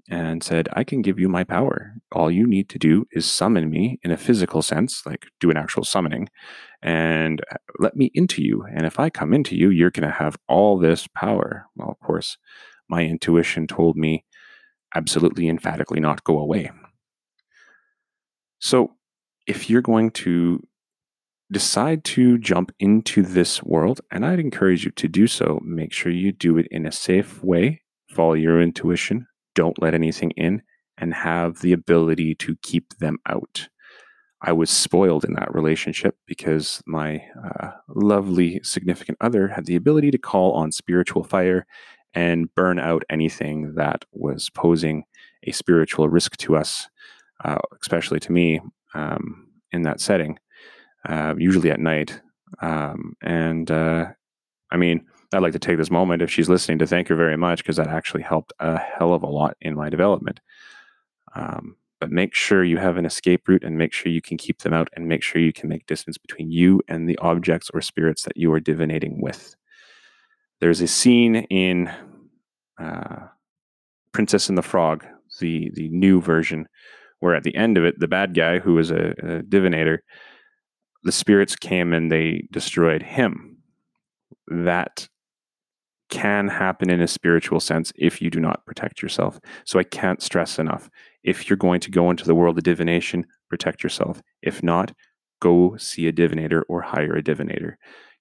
and 0.09 0.43
said, 0.43 0.67
I 0.73 0.83
can 0.83 1.01
give 1.01 1.19
you 1.19 1.29
my 1.29 1.43
power. 1.43 1.93
All 2.11 2.31
you 2.31 2.47
need 2.47 2.67
to 2.69 2.79
do 2.79 3.05
is 3.11 3.25
summon 3.25 3.69
me 3.69 3.99
in 4.03 4.11
a 4.11 4.17
physical 4.17 4.61
sense, 4.61 5.05
like 5.05 5.27
do 5.39 5.51
an 5.51 5.57
actual 5.57 5.83
summoning, 5.83 6.29
and 6.81 7.41
uh, 7.51 7.57
let 7.77 7.95
me 7.95 8.11
into 8.13 8.41
you. 8.41 8.65
And 8.73 8.85
if 8.85 8.99
I 8.99 9.09
come 9.09 9.33
into 9.33 9.55
you, 9.55 9.69
you're 9.69 9.91
going 9.91 10.07
to 10.07 10.15
have 10.15 10.37
all 10.47 10.79
this 10.79 11.07
power. 11.07 11.67
Well, 11.75 11.89
of 11.89 11.99
course, 11.99 12.37
my 12.89 13.03
intuition 13.05 13.67
told 13.67 13.95
me 13.95 14.25
absolutely 14.95 15.47
emphatically 15.47 15.99
not 15.99 16.23
go 16.23 16.39
away. 16.39 16.71
So 18.59 18.95
if 19.45 19.69
you're 19.69 19.81
going 19.81 20.11
to 20.11 20.65
decide 21.51 22.03
to 22.03 22.37
jump 22.39 22.71
into 22.79 23.21
this 23.21 23.61
world, 23.61 24.01
and 24.11 24.25
I'd 24.25 24.39
encourage 24.39 24.85
you 24.85 24.91
to 24.91 25.07
do 25.07 25.27
so, 25.27 25.59
make 25.63 25.93
sure 25.93 26.11
you 26.11 26.31
do 26.31 26.57
it 26.57 26.67
in 26.71 26.85
a 26.85 26.91
safe 26.91 27.43
way 27.43 27.81
follow 28.09 28.33
your 28.33 28.61
intuition, 28.61 29.27
don't 29.55 29.81
let 29.81 29.93
anything 29.93 30.31
in, 30.31 30.61
and 30.97 31.13
have 31.13 31.61
the 31.61 31.73
ability 31.73 32.35
to 32.35 32.55
keep 32.61 32.97
them 32.97 33.17
out. 33.25 33.69
I 34.41 34.53
was 34.53 34.69
spoiled 34.69 35.25
in 35.25 35.33
that 35.33 35.53
relationship 35.53 36.15
because 36.25 36.81
my 36.85 37.23
uh, 37.43 37.71
lovely 37.89 38.61
significant 38.63 39.17
other 39.19 39.49
had 39.49 39.65
the 39.65 39.75
ability 39.75 40.11
to 40.11 40.17
call 40.17 40.53
on 40.53 40.71
spiritual 40.71 41.23
fire 41.23 41.65
and 42.13 42.53
burn 42.55 42.79
out 42.79 43.03
anything 43.09 43.75
that 43.75 44.05
was 44.13 44.49
posing 44.49 45.03
a 45.43 45.51
spiritual 45.51 46.09
risk 46.09 46.37
to 46.37 46.55
us, 46.55 46.87
uh, 47.43 47.57
especially 47.81 48.19
to 48.21 48.31
me 48.31 48.61
um, 48.93 49.47
in 49.71 49.83
that 49.83 49.99
setting, 49.99 50.39
uh, 51.07 51.35
usually 51.37 51.69
at 51.69 51.79
night. 51.79 52.21
Um, 52.61 53.15
and 53.21 53.69
uh, 53.69 54.07
I 54.71 54.77
mean, 54.77 55.05
I'd 55.31 55.41
like 55.41 55.53
to 55.53 55.59
take 55.59 55.77
this 55.77 55.91
moment, 55.91 56.21
if 56.21 56.31
she's 56.31 56.49
listening, 56.49 56.79
to 56.79 56.87
thank 56.87 57.07
her 57.09 57.15
very 57.15 57.37
much 57.37 57.59
because 57.59 57.77
that 57.77 57.87
actually 57.87 58.23
helped 58.23 58.53
a 58.59 58.77
hell 58.77 59.13
of 59.13 59.23
a 59.23 59.27
lot 59.27 59.55
in 59.61 59.75
my 59.75 59.89
development. 59.89 60.39
Um, 61.35 61.75
but 61.99 62.11
make 62.11 62.33
sure 62.33 62.63
you 62.63 62.77
have 62.77 62.97
an 62.97 63.05
escape 63.05 63.47
route 63.47 63.63
and 63.63 63.77
make 63.77 63.93
sure 63.93 64.11
you 64.11 64.21
can 64.21 64.37
keep 64.37 64.59
them 64.59 64.73
out 64.73 64.89
and 64.93 65.07
make 65.07 65.21
sure 65.21 65.41
you 65.41 65.53
can 65.53 65.69
make 65.69 65.85
distance 65.85 66.17
between 66.17 66.49
you 66.49 66.81
and 66.87 67.07
the 67.07 67.17
objects 67.19 67.69
or 67.73 67.81
spirits 67.81 68.23
that 68.23 68.37
you 68.37 68.51
are 68.53 68.61
divinating 68.61 69.21
with. 69.21 69.55
There's 70.61 70.81
a 70.81 70.87
scene 70.87 71.35
in 71.35 71.91
uh, 72.79 73.27
Princess 74.13 74.49
and 74.49 74.57
the 74.57 74.63
Frog, 74.63 75.05
the 75.39 75.71
the 75.73 75.89
new 75.89 76.21
version, 76.21 76.67
where 77.19 77.35
at 77.35 77.43
the 77.43 77.55
end 77.55 77.77
of 77.77 77.85
it, 77.85 77.99
the 77.99 78.07
bad 78.07 78.33
guy 78.33 78.59
who 78.59 78.73
was 78.73 78.91
a, 78.91 79.11
a 79.11 79.43
divinator, 79.43 79.99
the 81.03 81.11
spirits 81.11 81.55
came 81.55 81.93
and 81.93 82.11
they 82.11 82.47
destroyed 82.51 83.03
him. 83.03 83.57
That 84.47 85.07
can 86.09 86.47
happen 86.47 86.89
in 86.89 87.01
a 87.01 87.07
spiritual 87.07 87.59
sense 87.59 87.93
if 87.95 88.21
you 88.21 88.29
do 88.29 88.39
not 88.39 88.65
protect 88.65 89.01
yourself. 89.01 89.39
So 89.63 89.79
I 89.79 89.83
can't 89.83 90.21
stress 90.21 90.59
enough. 90.59 90.89
If 91.23 91.49
you're 91.49 91.57
going 91.57 91.79
to 91.81 91.91
go 91.91 92.09
into 92.09 92.25
the 92.25 92.35
world 92.35 92.57
of 92.57 92.63
divination, 92.63 93.25
protect 93.49 93.83
yourself. 93.83 94.21
If 94.41 94.63
not, 94.63 94.93
go 95.41 95.77
see 95.77 96.07
a 96.07 96.13
divinator 96.13 96.63
or 96.67 96.81
hire 96.81 97.15
a 97.15 97.23
divinator. 97.23 97.75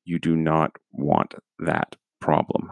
You 0.04 0.18
do 0.18 0.36
not 0.36 0.72
want 0.92 1.34
that 1.58 1.96
problem. 2.20 2.70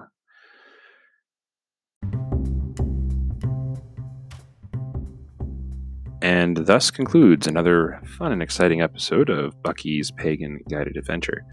And 6.23 6.57
thus 6.57 6.91
concludes 6.91 7.47
another 7.47 8.01
fun 8.19 8.33
and 8.33 8.43
exciting 8.43 8.81
episode 8.81 9.31
of 9.31 9.63
Bucky's 9.63 10.11
Pagan 10.11 10.61
Guided 10.69 10.97
Adventure. 10.97 11.45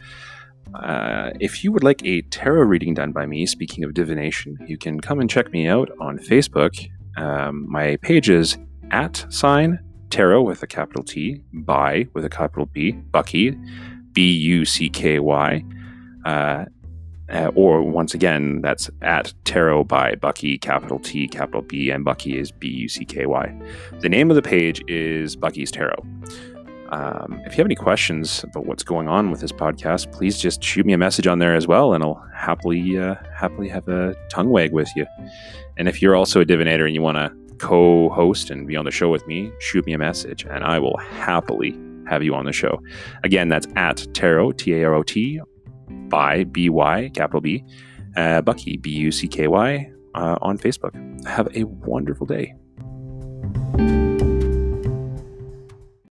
Uh, 0.74 1.32
if 1.40 1.64
you 1.64 1.72
would 1.72 1.84
like 1.84 2.04
a 2.06 2.22
tarot 2.24 2.64
reading 2.64 2.94
done 2.94 3.12
by 3.12 3.26
me, 3.26 3.46
speaking 3.46 3.84
of 3.84 3.94
divination, 3.94 4.58
you 4.68 4.78
can 4.78 5.00
come 5.00 5.20
and 5.20 5.30
check 5.30 5.52
me 5.52 5.68
out 5.68 5.90
on 6.00 6.18
Facebook. 6.18 6.90
Um, 7.18 7.70
my 7.70 7.98
page 7.98 8.30
is 8.30 8.58
at 8.92 9.26
sign 9.30 9.80
tarot 10.10 10.44
with 10.44 10.64
a 10.64 10.68
capital 10.68 11.04
T, 11.04 11.42
by 11.54 12.08
with 12.14 12.26
a 12.26 12.30
capital 12.30 12.66
B, 12.66 12.92
Bucky, 12.92 13.58
B 14.14 14.32
U 14.32 14.66
C 14.66 14.90
K 14.90 15.20
Y. 15.20 15.64
Uh, 16.26 16.66
uh, 17.32 17.52
or 17.56 17.82
once 17.82 18.14
again, 18.14 18.62
that's 18.62 18.90
at 19.02 19.34
Tarot 19.44 19.86
by 19.86 20.14
Bucky, 20.16 20.58
capital 20.58 21.00
T, 21.00 21.28
capital 21.28 21.62
B, 21.62 21.90
and 21.90 22.04
Bucky 22.04 22.38
is 22.38 22.52
B 22.52 22.68
U 22.68 22.90
C 22.90 23.06
K 23.06 23.26
Y. 23.26 23.62
The 24.02 24.10
name 24.10 24.30
of 24.30 24.36
the 24.36 24.42
page 24.42 24.84
is 24.88 25.36
Bucky's 25.36 25.72
Tarot. 25.72 26.06
Um, 26.94 27.42
if 27.44 27.54
you 27.54 27.58
have 27.58 27.66
any 27.66 27.76
questions 27.76 28.44
about 28.44 28.68
what's 28.68 28.84
going 28.84 29.08
on 29.08 29.32
with 29.32 29.42
this 29.42 29.52
podcast, 29.52 30.12
please 30.12 30.38
just 30.38 30.64
shoot 30.64 30.86
me 30.86 30.94
a 30.94 30.98
message 30.98 31.26
on 31.26 31.40
there 31.40 31.56
as 31.56 31.66
well, 31.66 31.94
and 31.94 32.04
I'll 32.04 32.24
happily 32.36 33.00
uh, 33.00 33.16
happily 33.36 33.68
have 33.70 33.88
a 33.88 34.16
tongue 34.30 34.50
wag 34.50 34.72
with 34.72 34.90
you. 34.96 35.08
And 35.78 35.88
if 35.88 36.04
you're 36.04 36.16
also 36.16 36.42
a 36.42 36.46
divinator 36.46 36.86
and 36.86 36.94
you 36.94 37.02
want 37.02 37.18
to 37.18 37.34
co-host 37.58 38.52
and 38.52 38.68
be 38.68 38.76
on 38.76 38.86
the 38.86 38.92
show 38.92 39.10
with 39.10 39.26
me, 39.26 39.52
shoot 39.60 39.84
me 39.88 39.94
a 39.94 39.98
message, 39.98 40.46
and 40.46 40.64
I 40.64 40.78
will 40.78 40.98
happily 40.98 41.76
have 42.08 42.22
you 42.22 42.36
on 42.36 42.46
the 42.46 42.54
show. 42.54 42.80
Again, 43.24 43.50
that's 43.50 43.68
at 43.76 44.06
Tarot 44.14 44.52
T 44.52 44.76
A 44.76 44.84
R 44.84 44.94
O 44.94 45.02
T 45.02 45.42
by 46.10 46.44
B 46.44 46.70
Y 46.70 47.10
capital 47.16 47.42
B 47.42 47.64
uh, 48.16 48.42
Bucky 48.42 48.78
B 48.78 48.92
U 48.92 49.12
C 49.12 49.28
K 49.28 49.48
Y 49.48 49.92
uh, 50.14 50.38
on 50.44 50.60
Facebook. 50.60 50.94
Have 51.26 51.48
a 51.56 51.64
wonderful 51.64 52.28
day. 52.28 52.54